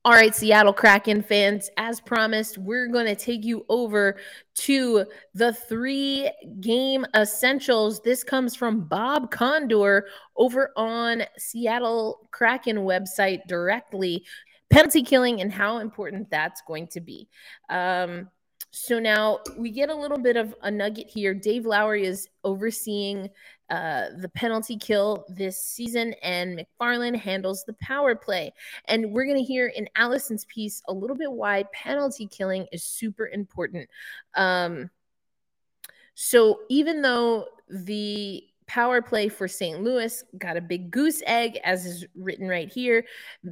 All 0.04 0.14
right, 0.14 0.34
Seattle 0.34 0.74
Kraken 0.74 1.22
fans, 1.22 1.70
as 1.78 2.02
promised, 2.02 2.58
we're 2.58 2.88
going 2.88 3.06
to 3.06 3.16
take 3.16 3.46
you 3.46 3.64
over 3.70 4.18
to 4.56 5.06
the 5.36 5.54
three 5.54 6.32
game 6.60 7.06
essentials. 7.16 8.02
This 8.02 8.24
comes 8.24 8.56
from 8.56 8.82
Bob 8.88 9.30
Condor 9.30 10.08
over 10.36 10.72
on 10.76 11.22
Seattle 11.38 12.28
Kraken 12.32 12.78
website 12.78 13.46
directly. 13.48 14.26
Penalty 14.72 15.04
killing 15.04 15.40
and 15.42 15.52
how 15.52 15.78
important 15.78 16.32
that's 16.32 16.64
going 16.66 16.88
to 16.88 17.00
be. 17.00 17.28
Um, 17.70 18.28
so 18.72 19.00
now 19.00 19.40
we 19.58 19.70
get 19.70 19.90
a 19.90 19.96
little 19.96 20.18
bit 20.18 20.38
of 20.38 20.56
a 20.62 20.72
nugget 20.72 21.10
here. 21.10 21.34
Dave 21.34 21.66
Lowry 21.66 22.06
is 22.06 22.30
overseeing 22.46 23.30
uh, 23.70 24.06
the 24.18 24.30
penalty 24.30 24.78
kill 24.78 25.26
this 25.28 25.62
season, 25.62 26.14
and 26.24 26.58
McFarland 26.58 27.18
handles 27.18 27.66
the 27.66 27.74
power 27.82 28.16
play. 28.16 28.54
And 28.86 29.12
we're 29.12 29.26
going 29.26 29.38
to 29.38 29.44
hear 29.44 29.68
in 29.68 29.90
Allison's 29.98 30.46
piece 30.46 30.82
a 30.88 30.94
little 30.94 31.18
bit 31.18 31.32
why 31.32 31.66
penalty 31.74 32.28
killing 32.28 32.66
is 32.72 32.84
super 32.86 33.28
important. 33.28 33.90
Um, 34.36 34.90
so 36.14 36.62
even 36.70 37.02
though 37.02 37.48
the 37.70 38.44
power 38.68 39.02
play 39.02 39.28
for 39.28 39.50
St. 39.50 39.84
Louis 39.84 40.24
got 40.38 40.56
a 40.56 40.62
big 40.62 40.92
goose 40.92 41.22
egg, 41.26 41.60
as 41.66 41.86
is 41.86 42.06
written 42.16 42.48
right 42.48 42.72
here, 42.72 43.04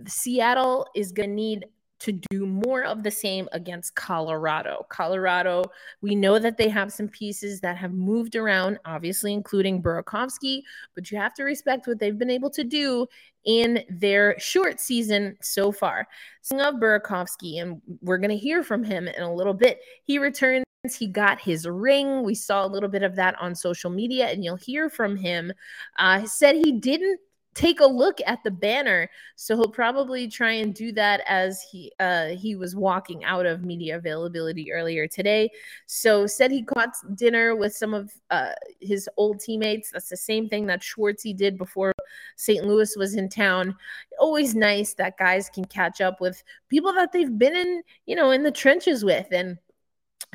Seattle 0.08 0.88
is 0.96 1.12
going 1.12 1.30
to 1.30 1.36
need 1.36 1.66
to 2.00 2.13
do 2.29 2.46
more 2.46 2.84
of 2.84 3.03
the 3.03 3.12
same 3.12 3.50
against 3.51 3.96
Colorado. 3.96 4.86
Colorado, 4.89 5.63
we 6.01 6.15
know 6.15 6.39
that 6.39 6.58
they 6.58 6.70
have 6.70 6.94
some 6.94 7.08
pieces 7.08 7.60
that 7.62 7.77
have 7.77 7.94
moved 7.94 8.36
around, 8.36 8.79
obviously, 8.86 9.34
including 9.34 9.82
Burakovsky, 9.82 10.62
but 10.96 11.12
you 11.12 11.18
have 11.18 11.34
to 11.36 11.44
respect 11.44 11.88
what 11.88 12.00
they've 12.00 12.18
been 12.18 12.29
able 12.29 12.50
to 12.51 12.63
do 12.63 13.06
in 13.46 13.84
their 13.89 14.39
short 14.39 14.79
season 14.79 15.36
so 15.41 15.72
far. 15.72 16.08
Speaking 16.41 16.65
of 16.65 16.75
Burakovsky, 16.75 17.62
and 17.62 17.82
we're 18.01 18.18
going 18.18 18.29
to 18.29 18.38
hear 18.38 18.63
from 18.63 18.84
him 18.84 19.08
in 19.08 19.22
a 19.22 19.34
little 19.34 19.53
bit, 19.53 19.79
he 20.03 20.20
returns. 20.20 20.63
He 20.98 21.08
got 21.08 21.41
his 21.41 21.68
ring. 21.68 22.24
We 22.24 22.36
saw 22.36 22.65
a 22.65 22.68
little 22.68 22.88
bit 22.88 23.03
of 23.03 23.15
that 23.18 23.36
on 23.41 23.53
social 23.53 23.89
media, 23.89 24.27
and 24.27 24.46
you'll 24.46 24.56
hear 24.56 24.89
from 24.89 25.18
him. 25.18 25.51
Uh, 25.98 26.25
said 26.25 26.56
he 26.56 26.72
didn't 26.72 27.20
take 27.60 27.82
a 27.82 27.86
look 27.86 28.20
at 28.25 28.42
the 28.46 28.51
banner. 28.51 29.10
So 29.36 29.58
he'll 29.58 29.70
probably 29.70 30.30
try 30.30 30.54
and 30.54 30.74
do 30.74 30.94
that 30.94 31.22
as 31.28 31.62
he 31.62 31.92
uh, 32.00 32.28
he 32.30 32.56
was 32.56 32.74
walking 32.75 33.25
out 33.25 33.46
of 33.46 33.63
media 33.66 33.98
availability 33.98 34.72
earlier 34.72 35.08
today. 35.08 35.50
So 35.86 36.25
said 36.25 36.51
he 36.51 36.63
caught 36.63 36.96
dinner 37.16 37.58
with 37.58 37.75
some 37.75 37.94
of 37.94 38.13
uh, 38.30 38.51
his 38.80 39.10
old 39.18 39.42
teammates. 39.42 39.92
That's 39.92 40.08
the 40.08 40.16
same 40.16 40.48
thing 40.48 40.68
that 40.68 40.82
Schwartzy 40.82 41.36
did 41.36 41.58
before 41.58 41.92
St. 42.38 42.66
Louis 42.66 42.96
was 42.96 43.16
in 43.16 43.28
town. 43.28 43.75
Always 44.20 44.56
nice 44.56 44.94
that 44.94 45.18
guys 45.18 45.50
can 45.50 45.66
catch 45.66 46.00
up 46.00 46.22
with 46.22 46.42
people 46.70 46.94
that 46.94 47.12
they've 47.12 47.38
been 47.38 47.58
in, 47.58 47.84
you 48.06 48.16
know, 48.16 48.32
in 48.32 48.44
the 48.44 48.51
trenches 48.51 49.04
with 49.04 49.28
and 49.32 49.58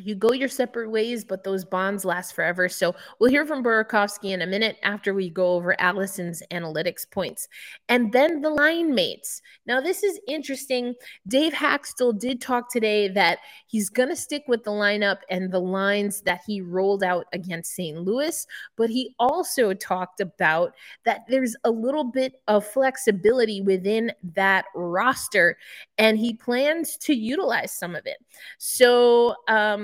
you 0.02 0.14
go 0.16 0.32
your 0.32 0.48
separate 0.48 0.90
ways, 0.90 1.24
but 1.24 1.44
those 1.44 1.64
bonds 1.64 2.04
last 2.04 2.34
forever. 2.34 2.68
So 2.68 2.94
we'll 3.18 3.30
hear 3.30 3.46
from 3.46 3.62
Burakovsky 3.62 4.32
in 4.32 4.42
a 4.42 4.46
minute 4.46 4.76
after 4.82 5.14
we 5.14 5.30
go 5.30 5.52
over 5.54 5.80
Allison's 5.80 6.42
analytics 6.50 7.08
points. 7.08 7.48
And 7.88 8.12
then 8.12 8.40
the 8.40 8.50
line 8.50 8.92
mates. 8.92 9.40
Now, 9.66 9.80
this 9.80 10.02
is 10.02 10.18
interesting. 10.26 10.94
Dave 11.28 11.52
Hakstol 11.52 12.18
did 12.18 12.40
talk 12.40 12.72
today 12.72 13.08
that 13.08 13.38
he's 13.66 13.88
going 13.88 14.08
to 14.08 14.16
stick 14.16 14.42
with 14.48 14.64
the 14.64 14.72
lineup 14.72 15.18
and 15.30 15.52
the 15.52 15.60
lines 15.60 16.22
that 16.22 16.40
he 16.44 16.60
rolled 16.60 17.04
out 17.04 17.26
against 17.32 17.74
St. 17.74 17.96
Louis, 17.96 18.46
but 18.76 18.90
he 18.90 19.14
also 19.20 19.74
talked 19.74 20.20
about 20.20 20.74
that 21.04 21.24
there's 21.28 21.54
a 21.64 21.70
little 21.70 22.04
bit 22.04 22.40
of 22.48 22.66
flexibility 22.66 23.60
within 23.60 24.10
that 24.34 24.64
roster, 24.74 25.56
and 25.98 26.18
he 26.18 26.34
plans 26.34 26.96
to 26.96 27.14
utilize 27.14 27.72
some 27.72 27.94
of 27.94 28.06
it. 28.06 28.18
So, 28.58 29.36
um, 29.48 29.83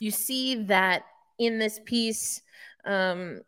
you 0.00 0.10
see 0.10 0.64
that 0.64 1.04
in 1.38 1.58
this 1.58 1.80
piece, 1.84 2.42
um, 2.84 3.40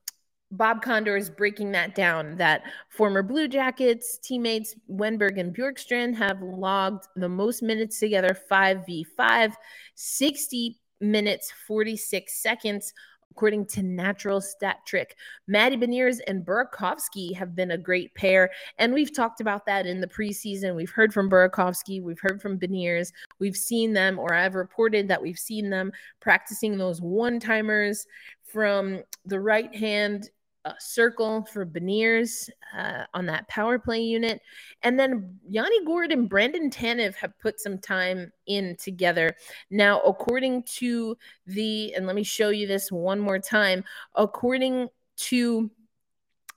Bob 0.51 0.83
Condor 0.83 1.17
is 1.17 1.31
breaking 1.31 1.73
that 1.73 1.95
down 1.95 2.37
that 2.37 2.63
former 2.89 3.23
Blue 3.23 3.49
Jackets 3.49 4.19
teammates 4.19 4.77
Wennberg 4.89 5.39
and 5.41 5.55
Bjorkstrand 5.55 6.15
have 6.17 6.41
logged 6.43 7.07
the 7.17 7.29
most 7.29 7.63
minutes 7.63 7.99
together 7.99 8.37
5v5, 8.51 9.53
60 9.95 10.79
minutes, 11.01 11.53
46 11.67 12.33
seconds 12.41 12.93
according 13.35 13.67
to 13.67 13.83
Natural 13.83 14.41
Stat 14.41 14.79
Trick. 14.87 15.17
Matty 15.49 15.77
Beniers 15.77 16.21
and 16.29 16.47
Burakovsky 16.47 17.35
have 17.35 17.57
been 17.57 17.73
a 17.73 17.79
great 17.79 18.15
pair, 18.15 18.51
and 18.79 18.95
we've 18.95 19.13
talked 19.13 19.41
about 19.41 19.67
that 19.67 19.87
in 19.87 20.01
the 20.01 20.07
preseason. 20.07 20.77
We've 20.77 20.91
heard 20.91 21.13
from 21.13 21.29
Burakovsky, 21.29 22.01
we've 22.01 22.21
heard 22.21 22.41
from 22.41 22.61
Beniers, 22.61 23.13
we've 23.39 23.57
seen 23.57 23.93
them, 23.93 24.19
or 24.19 24.35
I've 24.35 24.55
reported 24.55 25.09
that 25.09 25.23
we've 25.23 25.39
seen 25.39 25.71
them 25.71 25.93
practicing 26.21 26.77
those 26.77 27.01
one 27.01 27.41
timers 27.41 28.07
from 28.45 29.03
the 29.25 29.41
right 29.41 29.75
hand 29.75 30.31
uh, 30.65 30.73
circle 30.79 31.45
for 31.53 31.67
Beniers 31.67 32.49
uh, 32.77 33.05
on 33.13 33.27
that 33.27 33.47
power 33.49 33.79
play 33.79 34.01
unit. 34.01 34.41
And 34.83 34.99
then 34.99 35.39
Yanni 35.49 35.85
Gourde 35.85 36.13
and 36.13 36.29
Brandon 36.29 36.71
Tanev 36.71 37.15
have 37.17 37.39
put 37.39 37.61
some 37.61 37.79
time 37.79 38.33
in 38.47 38.77
together. 38.77 39.35
Now, 39.71 40.01
according 40.01 40.63
to 40.77 41.19
the, 41.47 41.95
and 41.95 42.07
let 42.07 42.17
me 42.17 42.23
show 42.23 42.49
you 42.49 42.67
this 42.67 42.91
one 42.91 43.21
more 43.21 43.39
time, 43.39 43.85
according 44.15 44.89
to 45.17 45.71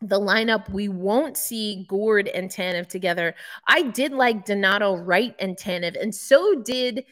the 0.01 0.19
lineup, 0.19 0.69
we 0.69 0.87
won't 0.87 1.37
see 1.37 1.85
Gourde 1.87 2.27
and 2.29 2.49
Tanev 2.49 2.87
together. 2.87 3.35
I 3.67 3.83
did 3.83 4.11
like 4.11 4.45
Donato 4.45 4.95
Wright 4.95 5.35
and 5.39 5.57
Tanev, 5.57 5.99
and 5.99 6.13
so 6.13 6.55
did 6.61 7.03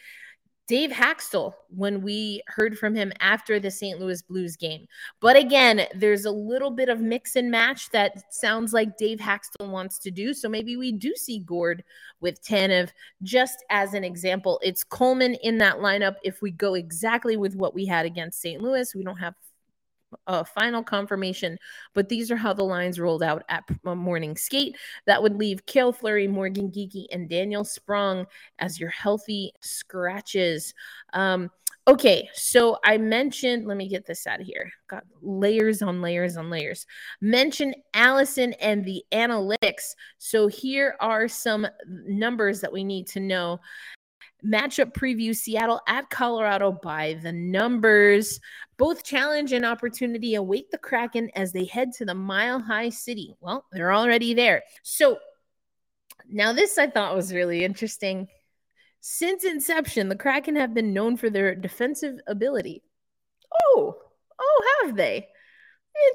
Dave 0.68 0.90
Hakstol 0.90 1.54
when 1.70 2.02
we 2.02 2.42
heard 2.48 2.78
from 2.78 2.96
him 2.96 3.14
after 3.20 3.60
the 3.60 3.70
St. 3.70 4.00
Louis 4.00 4.22
Blues 4.24 4.56
game. 4.56 4.88
But 5.20 5.36
again, 5.36 5.86
there's 5.94 6.26
a 6.26 6.32
little 6.32 6.72
bit 6.72 6.90
of 6.90 7.02
mix 7.02 7.36
and 7.36 7.52
match 7.52 7.92
that 7.92 8.34
sounds 8.34 8.74
like 8.74 8.98
Dave 8.98 9.20
Hakstol 9.20 9.70
wants 9.70 10.00
to 10.00 10.10
do. 10.10 10.34
So 10.34 10.50
maybe 10.50 10.76
we 10.76 10.92
do 10.92 11.14
see 11.16 11.40
Gourde 11.40 11.84
with 12.20 12.44
Tanev 12.44 12.90
just 13.22 13.64
as 13.70 13.94
an 13.94 14.04
example. 14.04 14.60
It's 14.64 14.84
Coleman 14.84 15.36
in 15.44 15.60
that 15.60 15.78
lineup. 15.78 16.16
If 16.24 16.42
we 16.42 16.50
go 16.50 16.74
exactly 16.74 17.38
with 17.38 17.56
what 17.56 17.76
we 17.76 17.86
had 17.86 18.08
against 18.08 18.42
St. 18.42 18.60
Louis, 18.60 18.96
we 18.96 19.04
don't 19.04 19.18
have 19.18 19.36
a 20.28 20.46
final 20.46 20.84
confirmation, 20.84 21.58
but 21.94 22.10
these 22.10 22.32
are 22.32 22.36
how 22.36 22.54
the 22.54 22.64
lines 22.64 23.00
rolled 23.00 23.24
out 23.24 23.44
at 23.50 23.64
morning 23.84 24.36
skate. 24.36 24.78
That 25.06 25.22
would 25.22 25.36
leave 25.36 25.66
Cale 25.66 25.94
Fleury, 25.94 26.28
Morgan 26.28 26.72
Geekie, 26.72 27.08
and 27.12 27.30
Daniel 27.30 27.64
Sprong 27.64 28.26
as 28.60 28.80
your 28.80 28.90
healthy 28.90 29.52
scratches. 29.62 30.74
Um, 31.14 31.50
okay, 31.88 32.30
so 32.34 32.78
I 32.84 32.98
mentioned, 32.98 33.68
let 33.68 33.78
me 33.78 33.88
get 33.88 34.06
this 34.06 34.26
out 34.28 34.42
of 34.42 34.48
here. 34.48 34.72
Got 34.88 35.04
layers 35.22 35.82
on 35.82 36.02
layers 36.02 36.38
on 36.38 36.50
layers. 36.50 36.86
Mention 37.22 37.74
Allison 37.94 38.54
and 38.54 38.84
the 38.86 39.04
analytics. 39.12 39.96
So 40.18 40.48
here 40.48 40.96
are 41.00 41.28
some 41.28 41.68
numbers 41.88 42.62
that 42.62 42.74
we 42.74 42.84
need 42.84 43.08
to 43.08 43.20
know. 43.20 43.60
Matchup 44.46 44.94
preview 44.94 45.36
Seattle 45.36 45.82
at 45.88 46.10
Colorado 46.10 46.72
by 46.72 47.18
the 47.22 47.32
numbers. 47.32 48.40
Both 48.78 49.04
challenge 49.04 49.54
and 49.54 49.66
opportunity 49.66 50.36
await 50.36 50.70
the 50.70 50.78
Kraken 50.78 51.30
as 51.36 51.52
they 51.52 51.66
head 51.66 51.94
to 51.94 52.06
the 52.06 52.14
Mile 52.14 52.60
High 52.60 52.90
City. 52.90 53.36
Well, 53.40 53.66
they're 53.72 53.94
already 53.94 54.34
there. 54.34 54.64
So 54.84 55.18
now, 56.30 56.54
this 56.54 56.78
I 56.78 56.88
thought 56.88 57.16
was 57.16 57.34
really 57.34 57.64
interesting. 57.64 58.28
Since 59.00 59.44
inception, 59.44 60.10
the 60.10 60.16
Kraken 60.16 60.56
have 60.56 60.74
been 60.74 60.94
known 60.94 61.18
for 61.18 61.30
their 61.30 61.54
defensive 61.56 62.20
ability. 62.28 62.82
Oh, 63.64 63.96
oh, 64.40 64.82
have 64.84 64.96
they? 64.96 65.28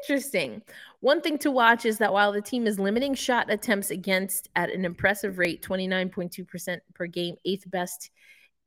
Interesting. 0.00 0.62
One 1.00 1.20
thing 1.20 1.38
to 1.38 1.50
watch 1.50 1.84
is 1.84 1.99
that 1.99 2.12
while 2.12 2.32
the 2.32 2.42
team 2.42 2.66
is 2.66 2.78
limiting 2.78 3.14
shot 3.14 3.50
attempts 3.50 3.90
against 3.90 4.49
at 4.56 4.70
an 4.70 4.84
impressive 4.84 5.38
rate, 5.38 5.62
29.2% 5.62 6.78
per 6.94 7.06
game, 7.06 7.37
eighth 7.44 7.70
best 7.70 8.10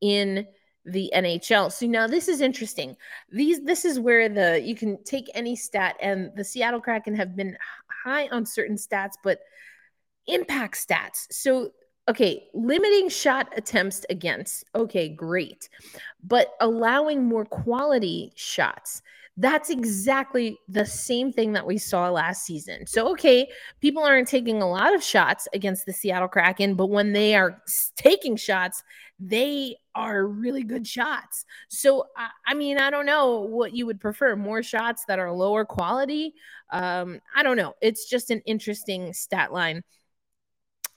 in 0.00 0.46
the 0.84 1.10
NHL. 1.14 1.72
So 1.72 1.86
now 1.86 2.06
this 2.06 2.28
is 2.28 2.40
interesting. 2.40 2.96
These 3.30 3.62
this 3.62 3.84
is 3.84 3.98
where 3.98 4.28
the 4.28 4.60
you 4.62 4.74
can 4.74 5.02
take 5.04 5.30
any 5.34 5.56
stat 5.56 5.96
and 6.00 6.30
the 6.36 6.44
Seattle 6.44 6.80
Kraken 6.80 7.14
have 7.14 7.34
been 7.34 7.56
high 8.04 8.28
on 8.28 8.44
certain 8.44 8.76
stats 8.76 9.14
but 9.22 9.40
impact 10.26 10.76
stats. 10.76 11.26
So 11.30 11.70
okay, 12.08 12.48
limiting 12.52 13.08
shot 13.08 13.52
attempts 13.56 14.04
against. 14.10 14.64
Okay, 14.74 15.08
great. 15.08 15.68
But 16.22 16.52
allowing 16.60 17.24
more 17.24 17.46
quality 17.46 18.32
shots 18.34 19.02
that's 19.36 19.68
exactly 19.68 20.58
the 20.68 20.86
same 20.86 21.32
thing 21.32 21.54
that 21.54 21.66
we 21.66 21.76
saw 21.76 22.08
last 22.08 22.44
season. 22.44 22.86
So, 22.86 23.10
okay, 23.12 23.48
people 23.80 24.04
aren't 24.04 24.28
taking 24.28 24.62
a 24.62 24.68
lot 24.68 24.94
of 24.94 25.02
shots 25.02 25.48
against 25.52 25.86
the 25.86 25.92
Seattle 25.92 26.28
Kraken, 26.28 26.74
but 26.74 26.86
when 26.86 27.12
they 27.12 27.34
are 27.34 27.60
taking 27.96 28.36
shots, 28.36 28.84
they 29.18 29.76
are 29.94 30.26
really 30.26 30.62
good 30.62 30.86
shots. 30.86 31.44
So, 31.68 32.06
I, 32.46 32.54
mean, 32.54 32.78
I 32.78 32.90
don't 32.90 33.06
know 33.06 33.40
what 33.40 33.74
you 33.74 33.86
would 33.86 34.00
prefer 34.00 34.36
more 34.36 34.62
shots 34.62 35.04
that 35.08 35.18
are 35.18 35.32
lower 35.32 35.64
quality. 35.64 36.34
Um, 36.70 37.20
I 37.34 37.42
don't 37.42 37.56
know. 37.56 37.74
It's 37.80 38.08
just 38.08 38.30
an 38.30 38.40
interesting 38.46 39.12
stat 39.12 39.52
line. 39.52 39.82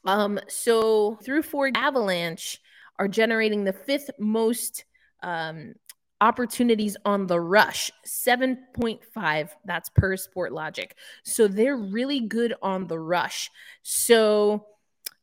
Um, 0.05 0.39
so, 0.47 1.17
through 1.23 1.41
four, 1.41 1.71
Avalanche 1.73 2.61
are 2.99 3.07
generating 3.07 3.63
the 3.63 3.73
fifth 3.73 4.11
most 4.19 4.85
um, 5.23 5.73
opportunities 6.21 6.97
on 7.05 7.27
the 7.27 7.39
rush. 7.39 7.91
7.5 8.05 9.49
that's 9.65 9.89
per 9.89 10.15
Sportlogiq. 10.15 10.91
So 11.23 11.47
they're 11.47 11.77
really 11.77 12.21
good 12.21 12.53
on 12.61 12.87
the 12.87 12.99
rush. 12.99 13.51
So 13.83 14.65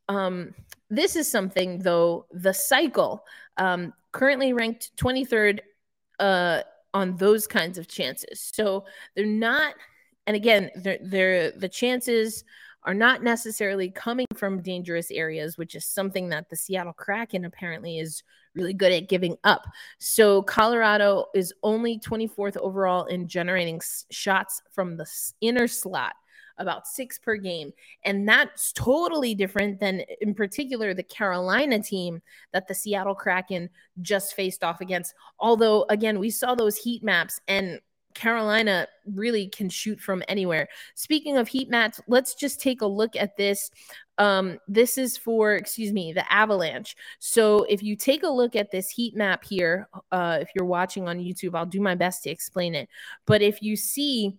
um 0.09 0.55
this 0.91 1.17
is 1.17 1.31
something 1.31 1.79
though 1.79 2.27
the 2.31 2.53
cycle 2.53 3.25
um 3.57 3.93
currently 4.13 4.53
ranked 4.53 4.93
23rd 4.99 5.61
uh 6.21 6.61
on 6.93 7.17
those 7.17 7.47
kinds 7.47 7.79
of 7.79 7.89
chances. 7.89 8.51
So 8.55 8.85
they're 9.17 9.27
not 9.27 9.75
and 10.27 10.37
again 10.37 10.71
they're, 10.77 10.99
they're 11.03 11.51
the 11.53 11.69
chances 11.69 12.45
are 12.85 12.95
not 12.95 13.23
necessarily 13.23 13.91
coming 13.91 14.27
from 14.35 14.61
dangerous 14.61 15.11
areas, 15.11 15.57
which 15.57 15.75
is 15.75 15.87
something 15.87 16.29
that 16.29 16.51
the 16.51 16.57
Seattle 16.57 16.93
Kraken 16.93 17.47
apparently 17.47 17.99
is 17.99 18.23
really 18.55 18.75
good 18.75 18.93
at 18.93 19.09
giving 19.09 19.37
up. 19.45 19.67
So 19.99 20.43
Colorado 20.43 21.27
is 21.35 21.53
only 21.62 21.99
24th 21.99 22.57
overall 22.57 23.07
in 23.07 23.29
generating 23.29 23.81
shots 24.11 24.62
from 24.73 24.97
the 24.97 25.07
inner 25.40 25.69
slot 25.69 26.14
about 26.59 26.87
six 26.87 27.19
per 27.19 27.37
game. 27.37 27.73
And 28.05 28.29
that's 28.29 28.73
totally 28.73 29.35
different 29.35 29.81
than, 29.81 30.03
in 30.21 30.35
particular, 30.35 30.95
the 30.95 31.03
Carolina 31.03 31.83
team 31.83 32.23
that 32.53 32.69
the 32.69 32.75
Seattle 32.75 33.14
Kraken 33.14 33.69
just 34.03 34.35
faced 34.35 34.62
off 34.62 34.81
against. 34.81 35.14
Although, 35.38 35.85
again, 35.88 36.19
we 36.19 36.31
saw 36.31 36.55
those 36.55 36.77
heat 36.77 37.03
maps 37.03 37.40
and 37.49 37.81
Carolina 38.14 38.87
really 39.12 39.49
can 39.49 39.69
shoot 39.69 40.01
from 40.01 40.23
anywhere. 40.29 40.69
Speaking 40.95 41.37
of 41.37 41.49
heat 41.49 41.69
maps, 41.69 42.01
let's 42.07 42.35
just 42.35 42.61
take 42.61 42.81
a 42.81 42.87
look 42.87 43.17
at 43.17 43.37
this. 43.37 43.71
Um, 44.18 44.59
this 44.68 44.96
is 44.96 45.16
for, 45.16 45.55
excuse 45.55 45.92
me, 45.92 46.12
the 46.12 46.31
Avalanche. 46.33 46.96
So 47.18 47.64
if 47.64 47.83
you 47.83 47.96
take 47.96 48.22
a 48.22 48.29
look 48.29 48.55
at 48.55 48.70
this 48.70 48.88
heat 48.88 49.16
map 49.16 49.44
here, 49.44 49.88
uh, 50.12 50.38
if 50.40 50.50
you're 50.55 50.64
watching 50.64 51.09
on 51.09 51.18
YouTube, 51.18 51.55
I'll 51.55 51.66
do 51.66 51.81
my 51.81 51.94
best 51.94 52.22
to 52.24 52.31
explain 52.31 52.74
it. 52.74 52.88
But 53.27 53.42
if 53.42 53.62
you 53.62 53.77
see 53.77 54.37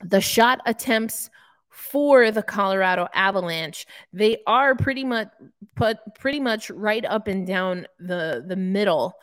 the 0.00 0.20
shot 0.20 0.60
attempts 0.64 1.28
for 1.68 2.30
the 2.30 2.42
Colorado 2.42 3.08
Avalanche, 3.14 3.86
they 4.12 4.38
are 4.46 4.74
pretty 4.74 5.04
much 5.04 5.28
put 5.76 5.98
pretty 6.18 6.40
much 6.40 6.70
right 6.70 7.04
up 7.04 7.28
and 7.28 7.46
down 7.46 7.86
the 7.98 8.44
the 8.46 8.56
middle. 8.56 9.14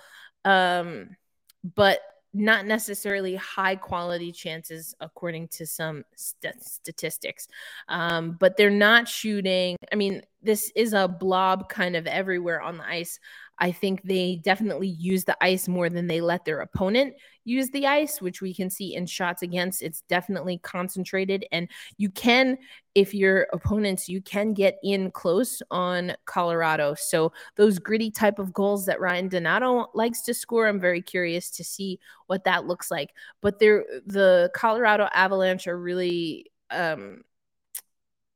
Um, 0.44 1.16
but 1.64 2.00
not 2.36 2.66
necessarily 2.66 3.36
high 3.36 3.76
quality 3.76 4.32
chances 4.32 4.96
according 5.00 5.48
to 5.48 5.66
some 5.66 6.04
st- 6.16 6.62
statistics. 6.64 7.48
Um, 7.88 8.38
but 8.40 8.58
they're 8.58 8.70
not 8.70 9.08
shooting 9.08 9.76
i 9.92 9.96
mean 9.96 10.22
this 10.46 10.72
is 10.76 10.94
a 10.94 11.08
blob 11.08 11.70
kind 11.70 11.96
of 11.96 12.08
everywhere 12.08 12.62
on 12.62 12.78
the 12.78 12.88
ice 12.88 13.20
I 13.58 13.72
think 13.72 14.04
they 14.04 14.38
definitely 14.38 14.88
use 14.88 15.24
the 15.24 15.38
ice 15.42 15.68
more 15.68 15.90
than 15.90 16.08
they 16.08 16.20
let 16.20 16.44
their 16.44 16.60
opponent 16.60 17.16
use 17.46 17.70
the 17.70 17.88
ice, 17.88 18.22
which 18.22 18.42
we 18.42 18.54
can 18.54 18.70
see 18.70 18.96
in 18.96 19.06
shots 19.06 19.44
against. 19.44 19.82
It's 19.82 20.02
definitely 20.10 20.58
concentrated. 20.58 21.46
And 21.52 21.70
you 21.98 22.10
can, 22.10 22.58
if 22.96 23.14
your 23.14 23.48
opponents, 23.54 24.10
you 24.10 24.22
can 24.22 24.54
get 24.54 24.78
in 24.84 25.12
close 25.12 25.62
on 25.72 26.14
Colorado. 26.26 26.96
So 26.96 27.32
those 27.56 27.80
gritty 27.80 28.12
type 28.12 28.40
of 28.40 28.52
goals 28.52 28.86
that 28.88 29.00
Ryan 29.00 29.30
Donato 29.30 29.88
likes 29.94 30.22
to 30.24 30.34
score, 30.34 30.68
I'm 30.68 30.80
very 30.80 31.02
curious 31.02 31.50
to 31.52 31.64
see 31.64 32.00
what 32.28 32.44
that 32.44 32.66
looks 32.66 32.92
like. 32.92 33.14
But 33.42 33.60
they're 33.60 33.86
the 34.06 34.52
Colorado 34.54 35.08
Avalanche 35.14 35.68
are 35.68 35.80
really 35.80 36.52
um 36.72 37.22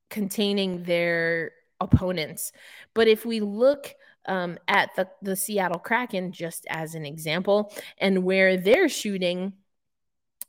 containing 0.09 0.83
their 0.83 1.51
opponents. 1.79 2.51
But 2.93 3.07
if 3.07 3.25
we 3.25 3.39
look 3.39 3.93
um, 4.25 4.57
at 4.67 4.89
the, 4.95 5.07
the 5.21 5.35
Seattle 5.35 5.79
Kraken, 5.79 6.31
just 6.31 6.65
as 6.69 6.95
an 6.95 7.05
example, 7.05 7.73
and 7.97 8.23
where 8.23 8.57
they're 8.57 8.89
shooting 8.89 9.53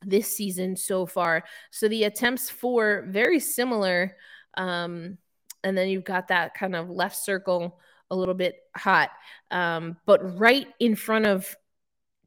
this 0.03 0.35
season 0.35 0.77
so 0.77 1.07
far. 1.07 1.45
So 1.71 1.89
the 1.89 2.05
attempts 2.05 2.51
for 2.51 3.07
very 3.09 3.41
similar. 3.41 4.17
Um, 4.57 5.19
and 5.63 5.77
then 5.77 5.89
you've 5.89 6.05
got 6.05 6.29
that 6.29 6.55
kind 6.55 6.75
of 6.75 6.89
left 6.89 7.17
circle 7.17 7.79
a 8.11 8.17
little 8.17 8.35
bit 8.35 8.57
hot. 8.77 9.11
Um, 9.51 9.97
but 10.07 10.39
right 10.39 10.67
in 10.81 10.97
front 10.97 11.27
of 11.27 11.55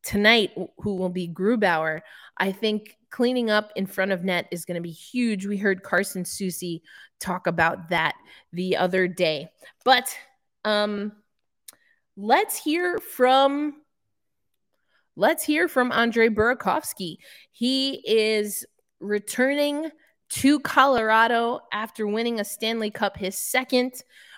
tonight, 0.03 0.51
who 0.77 0.95
will 0.95 1.09
be 1.09 1.27
Grubauer, 1.27 2.01
I 2.37 2.51
think 2.51 2.97
cleaning 3.09 3.49
up 3.49 3.71
in 3.75 3.85
front 3.85 4.11
of 4.11 4.23
net 4.23 4.47
is 4.51 4.65
going 4.65 4.75
to 4.75 4.81
be 4.81 4.91
huge. 4.91 5.45
We 5.45 5.57
heard 5.57 5.83
Carson 5.83 6.23
Soucy 6.23 6.81
talk 7.19 7.47
about 7.47 7.89
that 7.89 8.15
the 8.51 8.77
other 8.77 9.07
day. 9.07 9.49
But 9.85 10.15
um, 10.65 11.13
let's 12.17 12.57
hear 12.57 12.99
from 12.99 13.75
let's 15.15 15.43
hear 15.43 15.67
from 15.67 15.91
Andre 15.91 16.27
Burakovsky. 16.29 17.17
He 17.51 18.01
is 18.05 18.65
returning 18.99 19.89
to 20.29 20.59
Colorado 20.59 21.59
after 21.71 22.07
winning 22.07 22.39
a 22.39 22.45
Stanley 22.45 22.89
Cup, 22.89 23.15
his 23.15 23.37
second 23.37 23.93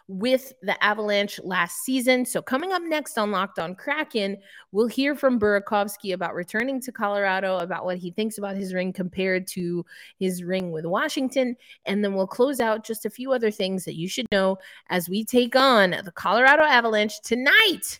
with 0.07 0.53
the 0.61 0.81
Avalanche 0.83 1.39
last 1.43 1.83
season. 1.83 2.25
So, 2.25 2.41
coming 2.41 2.71
up 2.71 2.81
next 2.83 3.17
on 3.17 3.31
Locked 3.31 3.59
on 3.59 3.75
Kraken, 3.75 4.37
we'll 4.71 4.87
hear 4.87 5.15
from 5.15 5.39
Burakovsky 5.39 6.13
about 6.13 6.35
returning 6.35 6.79
to 6.81 6.91
Colorado, 6.91 7.57
about 7.57 7.85
what 7.85 7.97
he 7.97 8.11
thinks 8.11 8.37
about 8.37 8.55
his 8.55 8.73
ring 8.73 8.93
compared 8.93 9.47
to 9.47 9.85
his 10.19 10.43
ring 10.43 10.71
with 10.71 10.85
Washington. 10.85 11.55
And 11.85 12.03
then 12.03 12.13
we'll 12.13 12.27
close 12.27 12.59
out 12.59 12.85
just 12.85 13.05
a 13.05 13.09
few 13.09 13.31
other 13.31 13.51
things 13.51 13.85
that 13.85 13.95
you 13.95 14.07
should 14.07 14.27
know 14.31 14.57
as 14.89 15.09
we 15.09 15.25
take 15.25 15.55
on 15.55 15.95
the 16.03 16.11
Colorado 16.11 16.63
Avalanche 16.63 17.19
tonight 17.21 17.99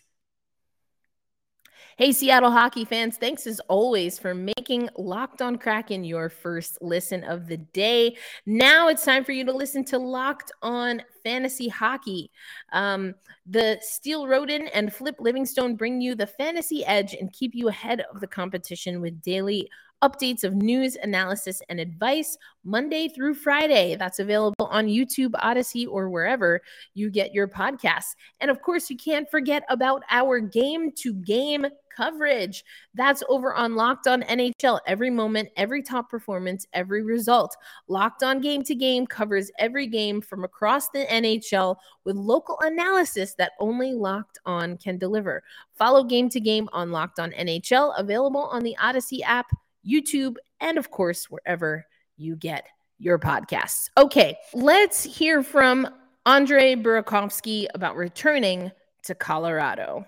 Hey, 1.98 2.12
Seattle 2.12 2.50
hockey 2.50 2.84
fans, 2.84 3.16
thanks 3.16 3.46
as 3.46 3.58
always 3.68 4.18
for 4.18 4.34
making 4.34 4.90
Locked 4.98 5.40
on 5.40 5.56
Kraken 5.56 6.04
your 6.04 6.28
first 6.28 6.76
listen 6.82 7.24
of 7.24 7.46
the 7.46 7.56
day. 7.56 8.18
Now 8.44 8.88
it's 8.88 9.02
time 9.02 9.24
for 9.24 9.32
you 9.32 9.46
to 9.46 9.52
listen 9.52 9.82
to 9.86 9.98
Locked 9.98 10.52
on 10.60 11.02
Fantasy 11.24 11.68
Hockey. 11.68 12.30
Um, 12.74 13.14
the 13.46 13.78
Steel 13.80 14.28
Roden 14.28 14.68
and 14.74 14.92
Flip 14.92 15.16
Livingstone 15.20 15.74
bring 15.74 16.02
you 16.02 16.14
the 16.14 16.26
fantasy 16.26 16.84
edge 16.84 17.14
and 17.14 17.32
keep 17.32 17.54
you 17.54 17.68
ahead 17.68 18.04
of 18.12 18.20
the 18.20 18.26
competition 18.26 19.00
with 19.00 19.22
daily 19.22 19.66
updates 20.02 20.44
of 20.44 20.54
news, 20.54 20.96
analysis, 20.96 21.62
and 21.68 21.80
advice 21.80 22.36
Monday 22.64 23.08
through 23.08 23.34
Friday. 23.34 23.96
That's 23.96 24.18
available 24.18 24.66
on 24.66 24.86
YouTube, 24.86 25.30
Audacy, 25.32 25.86
or 25.88 26.10
wherever 26.10 26.60
you 26.94 27.10
get 27.10 27.32
your 27.32 27.48
podcasts. 27.48 28.14
And 28.40 28.50
of 28.50 28.60
course, 28.60 28.90
you 28.90 28.96
can't 28.96 29.30
forget 29.30 29.64
about 29.68 30.02
our 30.10 30.40
game 30.40 30.92
to 30.96 31.14
game 31.14 31.66
coverage. 31.96 32.62
That's 32.94 33.22
over 33.28 33.54
on 33.54 33.74
Locked 33.74 34.06
On 34.06 34.22
NHL. 34.22 34.80
Every 34.86 35.10
moment, 35.10 35.48
every 35.56 35.82
top 35.82 36.10
performance, 36.10 36.66
every 36.72 37.02
result. 37.02 37.56
Locked 37.88 38.22
On 38.22 38.40
Game 38.40 38.62
to 38.64 38.74
Game 38.74 39.06
covers 39.06 39.50
every 39.58 39.86
game 39.86 40.20
from 40.20 40.44
across 40.44 40.90
the 40.90 41.06
NHL 41.06 41.76
with 42.04 42.16
local 42.16 42.58
analysis 42.60 43.34
that 43.34 43.52
only 43.58 43.94
Locked 43.94 44.38
On 44.44 44.76
can 44.76 44.98
deliver. 44.98 45.42
Follow 45.74 46.04
Game 46.04 46.28
to 46.30 46.40
Game 46.40 46.68
on 46.72 46.92
Locked 46.92 47.18
On 47.18 47.32
NHL, 47.32 47.98
available 47.98 48.44
on 48.44 48.62
the 48.62 48.76
Audacy 48.78 49.20
app 49.24 49.46
YouTube, 49.86 50.36
and 50.60 50.78
of 50.78 50.90
course, 50.90 51.30
wherever 51.30 51.86
you 52.16 52.36
get 52.36 52.66
your 52.98 53.18
podcasts. 53.18 53.88
Okay, 53.98 54.36
let's 54.54 55.02
hear 55.04 55.42
from 55.42 55.88
Andre 56.24 56.74
Burakovsky 56.74 57.66
about 57.74 57.96
returning 57.96 58.72
to 59.04 59.14
Colorado. 59.14 60.06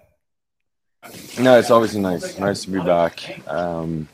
No, 1.39 1.59
it's 1.59 1.71
obviously 1.71 2.01
nice. 2.01 2.39
Nice 2.39 2.65
to 2.65 2.71
be 2.71 2.81
back. 2.81 3.41
Um, 3.47 4.09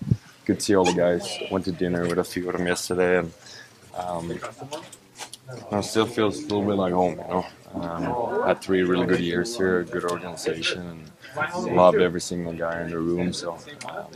good 0.45 0.59
to 0.59 0.65
see 0.65 0.77
all 0.77 0.85
the 0.85 0.93
guys. 0.93 1.39
Went 1.51 1.65
to 1.65 1.73
dinner 1.73 2.07
with 2.07 2.19
a 2.19 2.25
few 2.25 2.47
of 2.49 2.57
them 2.57 2.67
yesterday, 2.67 3.19
and 3.19 3.33
um, 3.97 4.39
still 5.83 6.07
feels 6.07 6.39
a 6.39 6.43
little 6.43 6.63
bit 6.63 6.75
like 6.75 6.93
home. 6.93 7.13
You 7.13 7.17
know, 7.17 7.47
um, 7.75 8.47
had 8.47 8.61
three 8.61 8.83
really 8.83 9.07
good 9.07 9.21
years 9.21 9.57
here, 9.57 9.83
good 9.85 10.05
organization, 10.05 10.87
and 10.87 11.11
loved 11.37 11.99
every 11.99 12.21
single 12.21 12.53
guy 12.53 12.81
in 12.83 12.91
the 12.91 12.99
room. 12.99 13.33
So 13.33 13.59
um, 13.89 14.07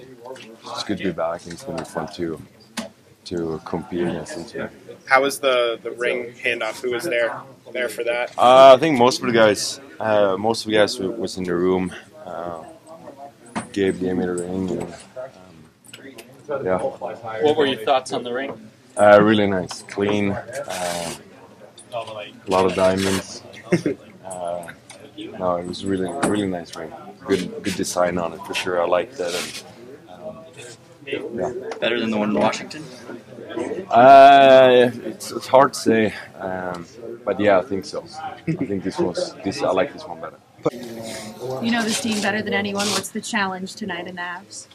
it's 0.65 0.85
good 0.85 0.99
to 0.99 1.05
be 1.05 1.13
back, 1.13 1.45
and 1.45 1.53
it's 1.53 1.65
gonna 1.65 1.79
be 1.79 1.85
fun 1.85 2.09
to 2.15 2.41
to 3.25 3.61
compete 3.65 4.01
against 4.01 4.35
them 4.37 4.45
today. 4.45 4.69
How 5.07 5.23
was 5.23 5.39
the 5.39 5.79
the 5.83 5.91
ring 5.93 6.33
handoff? 6.33 6.81
Who 6.81 6.93
was 6.93 7.05
there 7.05 7.41
there 7.73 7.89
for 7.89 8.05
that? 8.05 8.31
Uh, 8.39 8.75
I 8.75 8.79
think 8.79 8.99
most 8.99 9.21
of 9.21 9.27
the 9.27 9.33
guys, 9.33 9.81
uh, 10.01 10.37
most 10.39 10.65
of 10.65 10.71
the 10.71 10.77
guys 10.79 10.99
was 10.99 11.37
in 11.37 11.45
the 11.45 11.55
room. 11.55 11.93
Uh, 12.25 12.65
Gabe 13.73 14.01
gave 14.01 14.17
me 14.17 14.25
the 14.25 14.35
ring, 14.35 14.71
and 14.71 14.83
um, 14.83 16.65
yeah. 16.65 16.79
What 16.79 17.57
were 17.57 17.67
your 17.67 17.85
thoughts 17.85 18.13
on 18.13 18.25
the 18.25 18.33
ring? 18.33 18.71
Uh, 18.97 19.21
really 19.23 19.47
nice, 19.47 19.83
clean, 19.83 20.33
uh, 20.33 21.15
a 21.93 22.51
lot 22.51 22.67
of 22.67 22.75
diamonds. 22.75 23.43
Uh, 24.29 24.71
no, 25.17 25.57
it 25.57 25.67
was 25.67 25.87
really 25.87 26.11
really 26.29 26.47
nice 26.47 26.77
ring. 26.77 26.93
Good 27.29 27.63
good 27.63 27.75
design 27.75 28.19
on 28.19 28.33
it 28.33 28.41
for 28.47 28.55
sure. 28.55 28.83
I 28.83 28.87
like 28.87 29.13
that. 29.17 29.33
And, 29.35 29.49
um, 30.11 30.39
yeah. 31.07 31.53
Better 31.79 32.01
than 32.01 32.11
the 32.11 32.17
one 32.17 32.31
in 32.31 32.39
Washington. 32.39 32.83
Uh, 33.91 34.91
it's, 35.05 35.31
it's 35.31 35.47
hard 35.47 35.73
to 35.73 35.79
say, 35.79 36.15
um, 36.39 36.87
but 37.25 37.41
yeah, 37.41 37.59
I 37.59 37.63
think 37.63 37.85
so. 37.85 38.05
I 38.47 38.53
think 38.53 38.83
this 38.85 38.99
was 38.99 39.35
this. 39.45 39.63
I 39.63 39.71
like 39.71 39.93
this 39.93 40.05
one 40.05 40.21
better. 40.21 40.39
You 41.65 41.71
know 41.71 41.83
this 41.83 42.01
team 42.01 42.21
better 42.21 42.43
than 42.43 42.53
anyone. 42.55 42.87
What's 42.89 43.11
the 43.11 43.21
challenge 43.21 43.75
tonight 43.75 44.07
in 44.07 44.17
the 44.17 44.23
Avs? 44.23 44.67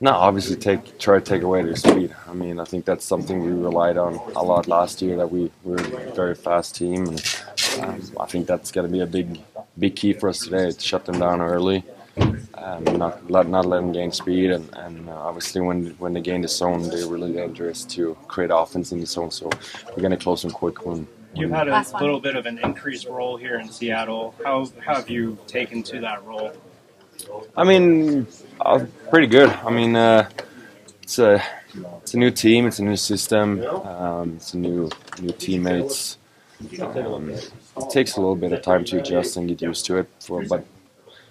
No, 0.00 0.12
obviously 0.12 0.56
take 0.56 0.98
try 0.98 1.18
to 1.18 1.24
take 1.24 1.42
away 1.42 1.62
their 1.62 1.76
speed. 1.76 2.14
I 2.26 2.32
mean, 2.32 2.58
I 2.58 2.64
think 2.64 2.86
that's 2.86 3.04
something 3.04 3.44
we 3.44 3.52
relied 3.52 3.98
on 3.98 4.14
a 4.34 4.42
lot 4.42 4.66
last 4.66 5.02
year. 5.02 5.16
That 5.16 5.30
we, 5.30 5.50
we 5.62 5.74
were 5.74 5.78
a 5.78 6.14
very 6.14 6.34
fast 6.34 6.74
team, 6.76 7.06
and 7.06 7.38
um, 7.80 8.00
I 8.18 8.26
think 8.26 8.46
that's 8.46 8.70
going 8.70 8.86
to 8.86 8.92
be 8.92 9.00
a 9.00 9.06
big 9.06 9.40
big 9.80 9.96
key 9.96 10.12
for 10.12 10.28
us 10.28 10.38
today 10.38 10.70
to 10.70 10.80
shut 10.80 11.04
them 11.06 11.18
down 11.18 11.40
early, 11.40 11.82
um, 12.54 12.84
not 12.98 13.30
let 13.30 13.48
not 13.48 13.66
let 13.66 13.78
them 13.80 13.92
gain 13.92 14.12
speed, 14.12 14.50
and, 14.50 14.68
and 14.76 15.08
uh, 15.08 15.12
obviously 15.12 15.60
when 15.60 15.86
when 16.02 16.12
they 16.12 16.20
gain 16.20 16.42
the 16.42 16.48
zone, 16.48 16.88
they're 16.88 17.06
really 17.06 17.32
dangerous 17.32 17.84
to 17.86 18.16
create 18.28 18.50
offense 18.52 18.92
in 18.92 19.00
the 19.00 19.06
zone. 19.06 19.30
So 19.30 19.50
we're 19.88 20.02
going 20.02 20.10
to 20.18 20.22
close 20.24 20.42
them 20.42 20.50
quick 20.50 20.84
when. 20.86 21.06
You've 21.32 21.52
had 21.52 21.68
a 21.68 21.84
little 22.00 22.18
bit 22.18 22.34
of 22.34 22.46
an 22.46 22.58
increased 22.58 23.06
role 23.06 23.36
here 23.36 23.60
in 23.60 23.68
Seattle. 23.68 24.34
How, 24.44 24.68
how 24.84 24.96
have 24.96 25.08
you 25.08 25.38
taken 25.46 25.80
to 25.84 26.00
that 26.00 26.24
role? 26.24 26.52
I 27.56 27.62
mean, 27.62 28.26
uh, 28.60 28.84
pretty 29.10 29.28
good. 29.28 29.48
I 29.48 29.70
mean, 29.70 29.94
uh, 29.94 30.28
it's 31.02 31.20
a 31.20 31.40
it's 32.02 32.14
a 32.14 32.18
new 32.18 32.32
team, 32.32 32.66
it's 32.66 32.80
a 32.80 32.84
new 32.84 32.96
system, 32.96 33.64
um, 33.64 34.34
it's 34.36 34.54
a 34.54 34.58
new 34.58 34.90
new 35.20 35.32
teammates. 35.32 36.18
It 36.62 37.90
takes 37.90 38.16
a 38.16 38.20
little 38.20 38.36
bit 38.36 38.52
of 38.52 38.62
time 38.62 38.84
to 38.86 38.98
adjust 38.98 39.36
and 39.36 39.48
get 39.48 39.62
used 39.62 39.86
to 39.86 39.98
it. 39.98 40.08
For, 40.20 40.44
but 40.44 40.66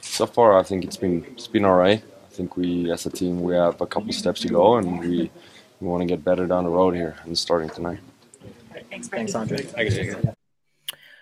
so 0.02 0.26
far, 0.26 0.58
I 0.58 0.64
think 0.64 0.84
it's 0.84 0.98
been 0.98 1.26
it's 1.32 1.48
been 1.48 1.66
all 1.66 1.76
right. 1.76 2.02
I 2.02 2.34
think 2.34 2.58
we, 2.58 2.92
as 2.92 3.06
a 3.06 3.10
team, 3.10 3.42
we 3.42 3.56
have 3.56 3.82
a 3.82 3.88
couple 3.88 4.12
steps 4.14 4.42
to 4.42 4.48
go, 4.48 4.78
and 4.78 5.00
we, 5.00 5.30
we 5.80 5.88
want 5.88 6.02
to 6.02 6.08
get 6.08 6.24
better 6.24 6.48
down 6.48 6.64
the 6.64 6.70
road 6.70 6.96
here 6.96 7.16
and 7.26 7.38
starting 7.38 7.70
tonight. 7.70 8.00
Thanks, 8.90 9.08
Thanks 9.08 9.36
Andre. 9.36 9.58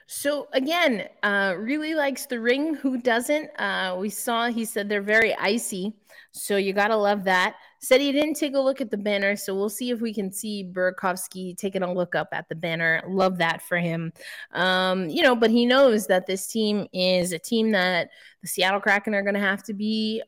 So 0.06 0.48
again, 0.54 1.10
uh, 1.22 1.56
really 1.58 1.94
likes 1.94 2.28
the 2.28 2.40
ring. 2.40 2.76
Who 2.76 2.98
doesn't? 2.98 3.50
Uh, 3.60 3.98
we 4.00 4.10
saw 4.10 4.48
he 4.48 4.64
said 4.64 4.88
they're 4.88 5.02
very 5.02 5.36
icy, 5.36 5.94
so 6.32 6.56
you 6.56 6.72
gotta 6.72 6.96
love 6.96 7.26
that. 7.26 7.56
Said 7.80 8.02
he 8.02 8.12
didn't 8.12 8.36
take 8.36 8.56
a 8.56 8.60
look 8.60 8.82
at 8.82 8.92
the 8.92 8.98
banner, 8.98 9.36
so 9.36 9.56
we'll 9.56 9.70
see 9.70 9.92
if 9.92 10.02
we 10.02 10.14
can 10.14 10.32
see 10.32 10.64
Burakovsky 10.64 11.56
taking 11.58 11.84
a 11.84 11.94
look 11.94 12.16
up 12.16 12.30
at 12.32 12.50
the 12.50 12.56
banner. 12.56 13.04
Love 13.08 13.38
that 13.38 13.62
for 13.62 13.78
him. 13.78 14.12
Um, 14.52 15.10
you 15.10 15.24
know, 15.24 15.36
but 15.36 15.52
he 15.52 15.66
knows 15.66 16.08
that 16.08 16.28
this 16.28 16.48
team 16.48 16.88
is 16.94 17.32
a 17.32 17.40
team 17.40 17.72
that 17.72 18.10
the 18.42 18.48
Seattle 18.48 18.80
Kraken 18.80 19.14
are 19.14 19.24
going 19.24 19.36
to 19.36 19.40
have 19.40 19.64
to 19.64 19.74
be 19.74 20.22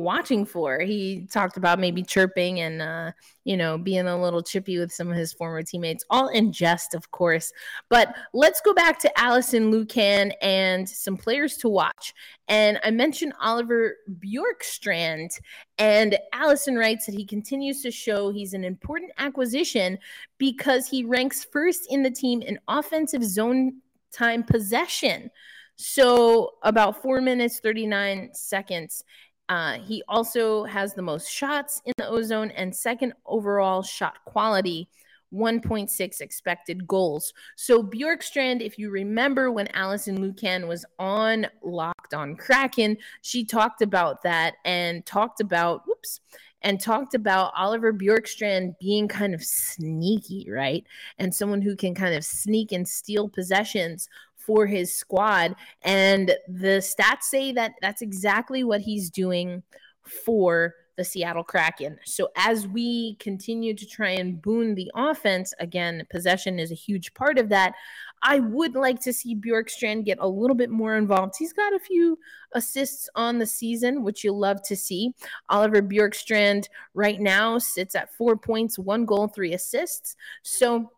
watching 0.00 0.44
for. 0.46 0.80
He 0.80 1.26
talked 1.30 1.56
about 1.56 1.78
maybe 1.78 2.02
chirping 2.02 2.60
and 2.60 2.80
uh, 2.80 3.12
you 3.44 3.56
know 3.56 3.76
being 3.76 4.06
a 4.06 4.20
little 4.20 4.42
chippy 4.42 4.78
with 4.78 4.92
some 4.92 5.10
of 5.10 5.16
his 5.16 5.32
former 5.32 5.62
teammates, 5.62 6.04
all 6.10 6.28
in 6.28 6.52
jest, 6.52 6.94
of 6.94 7.10
course. 7.10 7.52
But 7.88 8.14
let's 8.32 8.60
go 8.60 8.72
back 8.72 8.98
to 9.00 9.18
Allison 9.18 9.70
Lukan 9.70 10.32
and 10.40 10.88
some 10.88 11.16
players 11.16 11.56
to 11.58 11.68
watch. 11.68 12.14
And 12.48 12.78
I 12.84 12.90
mentioned 12.90 13.34
Oliver 13.40 13.96
Bjorkstrand, 14.20 15.38
and 15.78 16.18
Allison 16.32 16.76
writes 16.76 17.06
that 17.06 17.14
he 17.14 17.24
continues 17.24 17.82
to 17.82 17.90
show 17.90 18.30
he's 18.30 18.54
an 18.54 18.64
important 18.64 19.12
acquisition 19.18 19.98
because 20.38 20.88
he 20.88 21.04
ranks 21.04 21.44
first 21.44 21.86
in 21.90 22.02
the 22.02 22.10
team 22.10 22.42
in 22.42 22.58
offensive 22.68 23.24
zone 23.24 23.80
time 24.12 24.42
possession. 24.42 25.30
So 25.76 26.52
about 26.62 27.02
four 27.02 27.20
minutes, 27.20 27.58
39 27.60 28.30
seconds. 28.34 29.04
Uh, 29.48 29.78
he 29.78 30.02
also 30.08 30.64
has 30.64 30.94
the 30.94 31.02
most 31.02 31.30
shots 31.30 31.82
in 31.84 31.92
the 31.96 32.08
ozone 32.08 32.50
and 32.52 32.74
second 32.74 33.12
overall 33.26 33.82
shot 33.82 34.24
quality, 34.24 34.88
1.6 35.32 36.20
expected 36.20 36.86
goals. 36.86 37.32
So 37.56 37.82
Bjorkstrand, 37.82 38.60
if 38.60 38.78
you 38.78 38.90
remember 38.90 39.50
when 39.50 39.68
Allison 39.68 40.18
Lukan 40.18 40.68
was 40.68 40.84
on 40.98 41.46
Locked 41.62 42.14
on 42.14 42.36
Kraken, 42.36 42.96
she 43.22 43.44
talked 43.44 43.82
about 43.82 44.22
that 44.22 44.54
and 44.64 45.04
talked 45.04 45.40
about 45.40 45.82
whoops 45.86 46.20
and 46.62 46.80
talked 46.80 47.14
about 47.14 47.52
Oliver 47.56 47.92
Bjorkstrand 47.92 48.78
being 48.80 49.08
kind 49.08 49.34
of 49.34 49.42
sneaky, 49.42 50.48
right? 50.50 50.84
And 51.18 51.34
someone 51.34 51.60
who 51.60 51.76
can 51.76 51.94
kind 51.94 52.14
of 52.14 52.24
sneak 52.24 52.72
and 52.72 52.86
steal 52.86 53.28
possessions 53.28 54.08
for 54.46 54.66
his 54.66 54.96
squad. 54.96 55.54
And 55.82 56.34
the 56.48 56.78
stats 56.78 57.22
say 57.22 57.52
that 57.52 57.72
that's 57.80 58.02
exactly 58.02 58.64
what 58.64 58.80
he's 58.80 59.10
doing 59.10 59.62
for 60.04 60.74
the 60.96 61.04
Seattle 61.04 61.44
Kraken. 61.44 61.98
So 62.04 62.28
as 62.36 62.68
we 62.68 63.14
continue 63.16 63.74
to 63.74 63.86
try 63.86 64.10
and 64.10 64.40
boon 64.42 64.74
the 64.74 64.90
offense, 64.94 65.54
again, 65.58 66.06
possession 66.10 66.58
is 66.58 66.70
a 66.70 66.76
huge 66.76 67.14
part 67.14 67.38
of 67.38 67.48
that. 67.48 67.74
I 68.22 68.40
would 68.40 68.74
like 68.74 69.00
to 69.00 69.12
see 69.12 69.34
Bjorkstrand 69.34 70.04
get 70.04 70.18
a 70.20 70.28
little 70.28 70.54
bit 70.54 70.70
more 70.70 70.96
involved. 70.96 71.34
He's 71.38 71.52
got 71.52 71.74
a 71.74 71.80
few 71.80 72.18
assists 72.52 73.08
on 73.14 73.38
the 73.38 73.46
season, 73.46 74.04
which 74.04 74.22
you'll 74.22 74.38
love 74.38 74.62
to 74.64 74.76
see. 74.76 75.14
Oliver 75.48 75.82
Bjorkstrand 75.82 76.68
right 76.94 77.20
now 77.20 77.58
sits 77.58 77.94
at 77.94 78.14
four 78.14 78.36
points, 78.36 78.78
one 78.78 79.06
goal, 79.06 79.28
three 79.28 79.54
assists. 79.54 80.14
So 80.42 80.92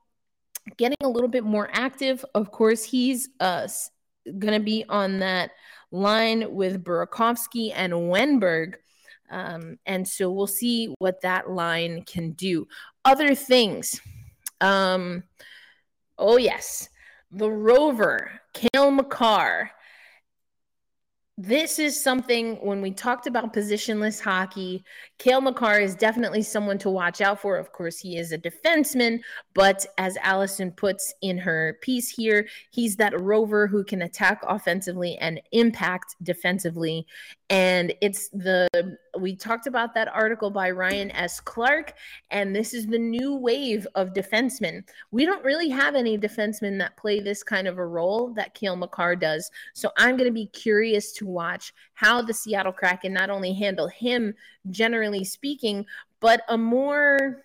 getting 0.77 0.96
a 1.03 1.09
little 1.09 1.29
bit 1.29 1.44
more 1.44 1.68
active. 1.72 2.24
Of 2.35 2.50
course, 2.50 2.85
he's 2.85 3.29
uh, 3.40 3.68
going 4.38 4.55
to 4.55 4.64
be 4.64 4.85
on 4.88 5.18
that 5.20 5.50
line 5.90 6.55
with 6.55 6.85
Burakovsky 6.85 7.72
and 7.74 7.92
Wennberg. 7.92 8.74
Um, 9.31 9.79
and 9.87 10.07
so 10.07 10.31
we'll 10.31 10.46
see 10.46 10.94
what 10.98 11.22
that 11.22 11.50
line 11.50 12.03
can 12.03 12.33
do. 12.33 12.66
Other 13.05 13.35
things. 13.35 14.00
Um, 14.61 15.24
oh, 16.18 16.37
yes. 16.37 16.88
The 17.31 17.50
Rover, 17.50 18.31
Cale 18.53 18.90
Makar 18.90 19.70
this 21.37 21.81
is 21.81 22.01
something 22.01 22.57
when 22.64 22.81
we 22.81 22.92
talked 22.92 23.27
about 23.27 23.53
positionless 23.53 24.20
hockey, 24.20 24.85
Cale 25.18 25.40
Makar 25.40 25.81
is 25.81 25.97
definitely 25.97 26.42
someone 26.42 26.79
to 26.79 26.90
watch 26.90 27.20
out 27.20 27.40
for. 27.40 27.57
Of 27.57 27.73
course, 27.73 27.99
he 27.99 28.16
is 28.16 28.31
a 28.31 28.38
defenseman, 28.38 29.20
but 29.53 29.85
as 29.99 30.16
Allison 30.23 30.70
puts 30.70 31.12
in 31.23 31.38
her 31.38 31.79
piece 31.83 32.09
here, 32.09 32.47
he's 32.70 32.97
that 32.97 33.20
rover 33.20 33.66
who 33.66 33.83
can 33.83 34.03
attack 34.03 34.42
offensively 34.47 35.16
and 35.18 35.40
impact 35.51 36.14
defensively. 36.23 37.05
And 37.51 37.92
it's 38.01 38.29
the, 38.29 38.68
we 39.18 39.37
talked 39.37 39.66
about 39.66 39.94
that 39.94 40.09
article 40.09 40.50
by 40.50 40.70
Ryan 40.70 41.11
S. 41.12 41.40
Clark, 41.40 41.94
and 42.31 42.55
this 42.55 42.74
is 42.74 42.87
the 42.87 42.98
new 42.98 43.35
wave 43.35 43.87
of 43.94 44.12
defensemen. 44.12 44.83
We 45.11 45.27
don't 45.27 45.44
really 45.44 45.68
have 45.68 45.94
any 45.94 46.18
defensemen 46.18 46.79
that 46.79 46.96
play 46.96 47.20
this 47.20 47.42
kind 47.42 47.68
of 47.68 47.79
a 47.79 47.87
role 47.87 48.33
that 48.35 48.55
Cale 48.55 48.77
Makar 48.77 49.16
does. 49.16 49.50
So 49.72 49.90
I'm 49.96 50.16
going 50.16 50.29
to 50.29 50.35
be 50.35 50.46
curious 50.46 51.12
to 51.14 51.27
watch 51.27 51.72
how 51.94 52.22
the 52.22 52.35
Seattle 52.35 52.72
Kraken 52.72 53.12
not 53.12 53.31
only 53.31 53.53
handle 53.53 53.88
him, 53.88 54.35
generally 54.70 55.24
speaking, 55.24 55.87
but 56.20 56.42
a 56.48 56.59
more 56.59 57.44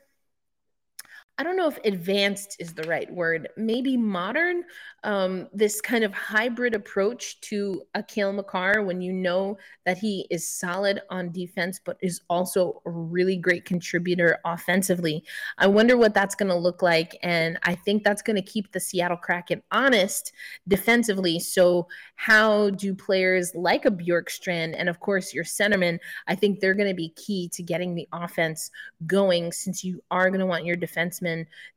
I 1.39 1.43
don't 1.43 1.55
know 1.55 1.69
if 1.69 1.79
advanced 1.85 2.57
is 2.59 2.73
the 2.73 2.83
right 2.83 3.09
word, 3.09 3.47
maybe 3.55 3.95
modern, 3.95 4.65
um, 5.05 5.47
this 5.53 5.79
kind 5.79 6.03
of 6.03 6.13
hybrid 6.13 6.75
approach 6.75 7.39
to 7.39 7.81
a 7.95 8.03
Cale 8.03 8.33
Makar 8.33 8.83
when 8.83 8.99
you 8.99 9.13
know 9.13 9.57
that 9.85 9.97
he 9.97 10.27
is 10.29 10.45
solid 10.45 11.01
on 11.09 11.31
defense, 11.31 11.79
but 11.81 11.95
is 12.01 12.19
also 12.29 12.81
a 12.85 12.89
really 12.89 13.37
great 13.37 13.63
contributor 13.63 14.39
offensively. 14.43 15.23
I 15.57 15.67
wonder 15.67 15.95
what 15.95 16.13
that's 16.13 16.35
going 16.35 16.49
to 16.49 16.57
look 16.57 16.81
like. 16.81 17.17
And 17.23 17.57
I 17.63 17.73
think 17.73 18.03
that's 18.03 18.21
going 18.21 18.35
to 18.35 18.41
keep 18.41 18.73
the 18.73 18.79
Seattle 18.81 19.15
Kraken 19.15 19.63
honest 19.71 20.33
defensively. 20.67 21.39
So, 21.39 21.87
how 22.17 22.71
do 22.71 22.93
players 22.93 23.55
like 23.55 23.85
a 23.85 23.91
Bjorkstrand 23.91 24.75
and, 24.77 24.89
of 24.89 24.99
course, 24.99 25.33
your 25.33 25.45
centerman, 25.45 25.99
I 26.27 26.35
think 26.35 26.59
they're 26.59 26.73
going 26.73 26.89
to 26.89 26.93
be 26.93 27.13
key 27.15 27.47
to 27.53 27.63
getting 27.63 27.95
the 27.95 28.09
offense 28.11 28.69
going 29.07 29.53
since 29.53 29.85
you 29.85 30.03
are 30.11 30.29
going 30.29 30.41
to 30.41 30.45
want 30.45 30.65
your 30.65 30.75
defensemen 30.75 31.28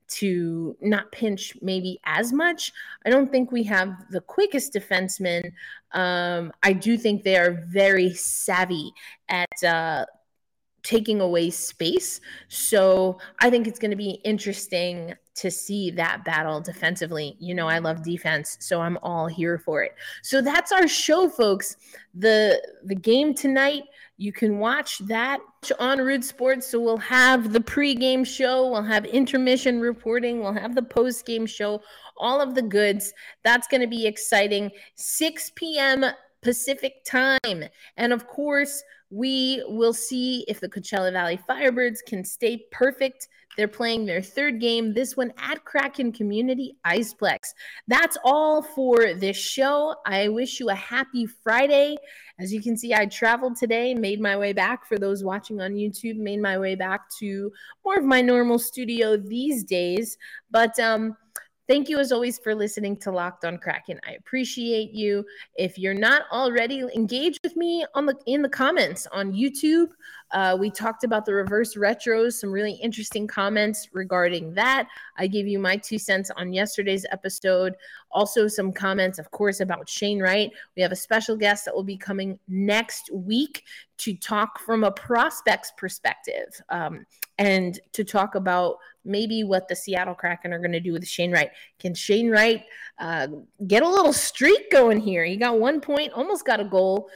to 0.08 0.76
not 0.80 1.10
pinch 1.12 1.54
maybe 1.62 1.98
as 2.04 2.32
much. 2.32 2.72
I 3.06 3.10
don't 3.10 3.30
think 3.30 3.50
we 3.50 3.62
have 3.64 4.10
the 4.10 4.20
quickest 4.20 4.74
defensemen. 4.74 5.52
Um, 5.92 6.52
I 6.62 6.72
do 6.72 6.98
think 6.98 7.22
they 7.22 7.36
are 7.36 7.64
very 7.68 8.12
savvy 8.12 8.92
at 9.28 9.64
uh, 9.64 10.04
taking 10.82 11.20
away 11.20 11.50
space. 11.50 12.20
So 12.48 13.18
I 13.40 13.50
think 13.50 13.66
it's 13.66 13.78
going 13.78 13.90
to 13.92 13.96
be 13.96 14.20
interesting 14.24 15.14
to 15.35 15.51
see 15.51 15.90
that 15.92 16.25
battle 16.25 16.61
defensively. 16.61 17.37
You 17.38 17.55
know, 17.55 17.68
I 17.68 17.79
love 17.79 18.03
defense, 18.03 18.59
so 18.61 18.81
I'm 18.81 18.99
all 19.03 19.27
here 19.27 19.59
for 19.59 19.83
it. 19.83 19.95
So 20.23 20.40
that's 20.40 20.73
our 20.73 20.87
show, 20.87 21.29
folks. 21.29 21.77
The 22.14 22.61
the 22.85 22.95
game 22.95 23.35
tonight 23.35 23.85
you 24.23 24.33
can 24.33 24.59
watch 24.59 24.99
that 25.01 25.40
on 25.81 25.99
Root 25.99 26.23
Sports. 26.23 26.68
So 26.68 26.81
we'll 26.81 26.97
have 26.99 27.53
the 27.53 27.59
pregame 27.59 28.25
show, 28.25 28.71
we'll 28.71 28.85
have 28.85 29.05
intermission 29.05 29.81
reporting, 29.81 30.40
we'll 30.40 30.53
have 30.53 30.77
the 30.77 30.83
postgame 30.83 31.49
show, 31.49 31.83
all 32.18 32.40
of 32.40 32.55
the 32.55 32.62
goods. 32.62 33.12
That's 33.42 33.66
going 33.66 33.81
to 33.81 33.88
be 33.88 34.07
exciting. 34.07 34.71
6 34.95 35.53
p.m. 35.57 36.05
Pacific 36.40 37.05
time. 37.05 37.64
And 37.97 38.12
of 38.12 38.29
course, 38.29 38.85
we 39.11 39.62
will 39.66 39.92
see 39.92 40.45
if 40.47 40.61
the 40.61 40.68
Coachella 40.68 41.12
Valley 41.12 41.40
Firebirds 41.49 41.99
can 42.07 42.25
stay 42.25 42.64
perfect 42.71 43.27
they're 43.56 43.68
playing 43.68 44.06
their 44.06 44.22
third 44.22 44.60
game, 44.60 44.94
this 44.94 45.16
one 45.16 45.32
at 45.38 45.64
Kraken 45.64 46.12
Community 46.12 46.76
Iceplex. 46.86 47.38
That's 47.86 48.16
all 48.24 48.62
for 48.62 49.14
this 49.14 49.36
show. 49.36 49.94
I 50.06 50.28
wish 50.28 50.58
you 50.58 50.70
a 50.70 50.74
happy 50.74 51.26
Friday. 51.26 51.96
As 52.38 52.52
you 52.52 52.62
can 52.62 52.76
see, 52.76 52.94
I 52.94 53.06
traveled 53.06 53.56
today, 53.56 53.94
made 53.94 54.20
my 54.20 54.36
way 54.36 54.52
back 54.52 54.86
for 54.86 54.98
those 54.98 55.22
watching 55.22 55.60
on 55.60 55.72
YouTube, 55.74 56.16
made 56.16 56.40
my 56.40 56.58
way 56.58 56.74
back 56.74 57.10
to 57.18 57.52
more 57.84 57.98
of 57.98 58.04
my 58.04 58.22
normal 58.22 58.58
studio 58.58 59.16
these 59.16 59.64
days. 59.64 60.16
But 60.50 60.78
um, 60.78 61.16
Thank 61.68 61.88
you 61.88 62.00
as 62.00 62.10
always 62.10 62.38
for 62.38 62.54
listening 62.56 62.96
to 62.98 63.12
Locked 63.12 63.44
on 63.44 63.56
Kraken. 63.56 64.00
I 64.06 64.12
appreciate 64.12 64.90
you. 64.90 65.24
If 65.54 65.78
you're 65.78 65.94
not 65.94 66.24
already 66.32 66.80
engaged 66.80 67.38
with 67.44 67.56
me 67.56 67.86
on 67.94 68.04
the 68.04 68.16
in 68.26 68.42
the 68.42 68.48
comments 68.48 69.06
on 69.12 69.32
YouTube, 69.32 69.86
uh, 70.33 70.57
we 70.59 70.71
talked 70.71 71.05
about 71.05 71.27
the 71.27 71.35
reverse 71.35 71.77
retros, 71.77 72.35
some 72.35 72.51
really 72.51 72.73
interesting 72.73 73.27
comments 73.27 73.88
regarding 73.92 74.55
that. 74.55 74.88
I 75.18 75.27
gave 75.27 75.47
you 75.47 75.59
my 75.59 75.77
two 75.77 75.99
cents 75.99 76.31
on 76.37 76.53
yesterday's 76.53 77.05
episode. 77.11 77.75
Also, 78.11 78.49
some 78.49 78.73
comments, 78.73 79.18
of 79.18 79.31
course, 79.31 79.61
about 79.61 79.88
Shane 79.88 80.21
Wright. 80.21 80.51
We 80.77 80.83
have 80.83 80.92
a 80.92 80.97
special 80.97 81.37
guest 81.37 81.64
that 81.66 81.75
will 81.75 81.85
be 81.85 81.97
coming 81.97 82.38
next 82.49 83.11
week 83.12 83.64
to 83.99 84.14
talk 84.14 84.59
from 84.61 84.85
a 84.85 84.90
prospect's 84.90 85.73
perspective 85.77 86.61
um, 86.71 87.07
and 87.38 87.79
to 87.92 88.03
talk 88.03 88.35
about 88.35 88.77
maybe 89.05 89.45
what 89.45 89.68
the 89.68 89.77
Seattle 89.77 90.14
Kraken 90.14 90.53
are 90.53 90.59
going 90.59 90.73
to 90.73 90.81
do 90.81 90.92
with 90.92 91.07
Shane 91.07 91.33
Wright. 91.33 91.51
Can 91.79 91.95
Shane 91.95 92.31
Wright 92.31 92.64
uh, 92.99 93.29
get 93.66 93.83
a 93.83 93.88
little 93.88 94.12
streak 94.12 94.71
going 94.71 95.01
here? 95.01 95.25
He 95.25 95.37
got 95.37 95.59
one 95.59 95.81
point, 95.81 96.12
almost 96.12 96.45
got 96.47 96.61
a 96.61 96.64
goal. 96.64 97.09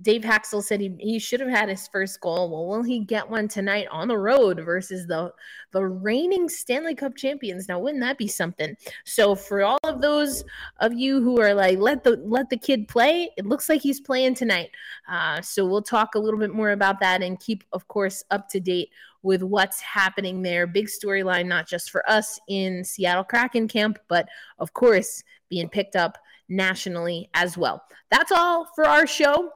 Dave 0.00 0.22
Hakstol 0.22 0.62
said 0.62 0.80
he, 0.80 0.94
he 1.00 1.18
should 1.18 1.40
have 1.40 1.48
had 1.48 1.68
his 1.68 1.88
first 1.88 2.20
goal. 2.20 2.50
Well, 2.50 2.66
will 2.66 2.84
he 2.84 3.00
get 3.00 3.28
one 3.28 3.48
tonight 3.48 3.88
on 3.90 4.06
the 4.06 4.18
road 4.18 4.60
versus 4.64 5.06
the 5.06 5.32
the 5.72 5.84
reigning 5.84 6.48
Stanley 6.48 6.94
Cup 6.94 7.16
champions? 7.16 7.68
Now, 7.68 7.80
wouldn't 7.80 8.02
that 8.02 8.18
be 8.18 8.28
something? 8.28 8.76
So, 9.04 9.34
for 9.34 9.62
all 9.62 9.80
of 9.82 10.00
those 10.00 10.44
of 10.78 10.92
you 10.92 11.20
who 11.20 11.40
are 11.40 11.52
like, 11.52 11.78
let 11.78 12.04
the 12.04 12.22
let 12.24 12.48
the 12.48 12.56
kid 12.56 12.86
play, 12.86 13.30
it 13.36 13.44
looks 13.44 13.68
like 13.68 13.80
he's 13.80 14.00
playing 14.00 14.34
tonight. 14.34 14.70
Uh, 15.10 15.40
so, 15.40 15.66
we'll 15.66 15.82
talk 15.82 16.14
a 16.14 16.18
little 16.18 16.38
bit 16.38 16.54
more 16.54 16.70
about 16.70 17.00
that 17.00 17.22
and 17.22 17.40
keep, 17.40 17.64
of 17.72 17.88
course, 17.88 18.22
up 18.30 18.48
to 18.50 18.60
date 18.60 18.90
with 19.22 19.42
what's 19.42 19.80
happening 19.80 20.42
there. 20.42 20.66
Big 20.66 20.88
storyline, 20.88 21.46
not 21.46 21.66
just 21.66 21.90
for 21.90 22.08
us 22.08 22.38
in 22.48 22.84
Seattle 22.84 23.24
Kraken 23.24 23.66
camp, 23.66 23.98
but 24.08 24.28
of 24.58 24.72
course, 24.74 25.24
being 25.48 25.68
picked 25.68 25.96
up 25.96 26.18
nationally 26.48 27.28
as 27.34 27.56
well. 27.56 27.82
That's 28.10 28.30
all 28.30 28.68
for 28.74 28.86
our 28.86 29.06
show 29.06 29.50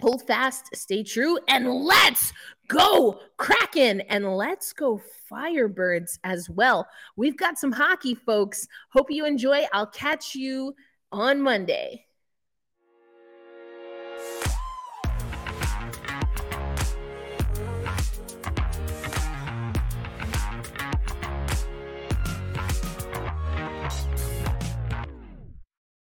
hold 0.00 0.26
fast, 0.26 0.74
stay 0.74 1.02
true, 1.02 1.38
and 1.48 1.68
let's 1.68 2.32
go 2.68 3.20
Kraken 3.36 4.00
and 4.02 4.36
let's 4.36 4.72
go 4.72 5.00
Firebirds 5.30 6.18
as 6.24 6.48
well. 6.48 6.86
We've 7.16 7.36
got 7.36 7.58
some 7.58 7.72
hockey, 7.72 8.14
folks. 8.14 8.66
Hope 8.90 9.10
you 9.10 9.26
enjoy. 9.26 9.64
I'll 9.72 9.86
catch 9.86 10.34
you 10.34 10.74
on 11.12 11.42
Monday. 11.42 12.04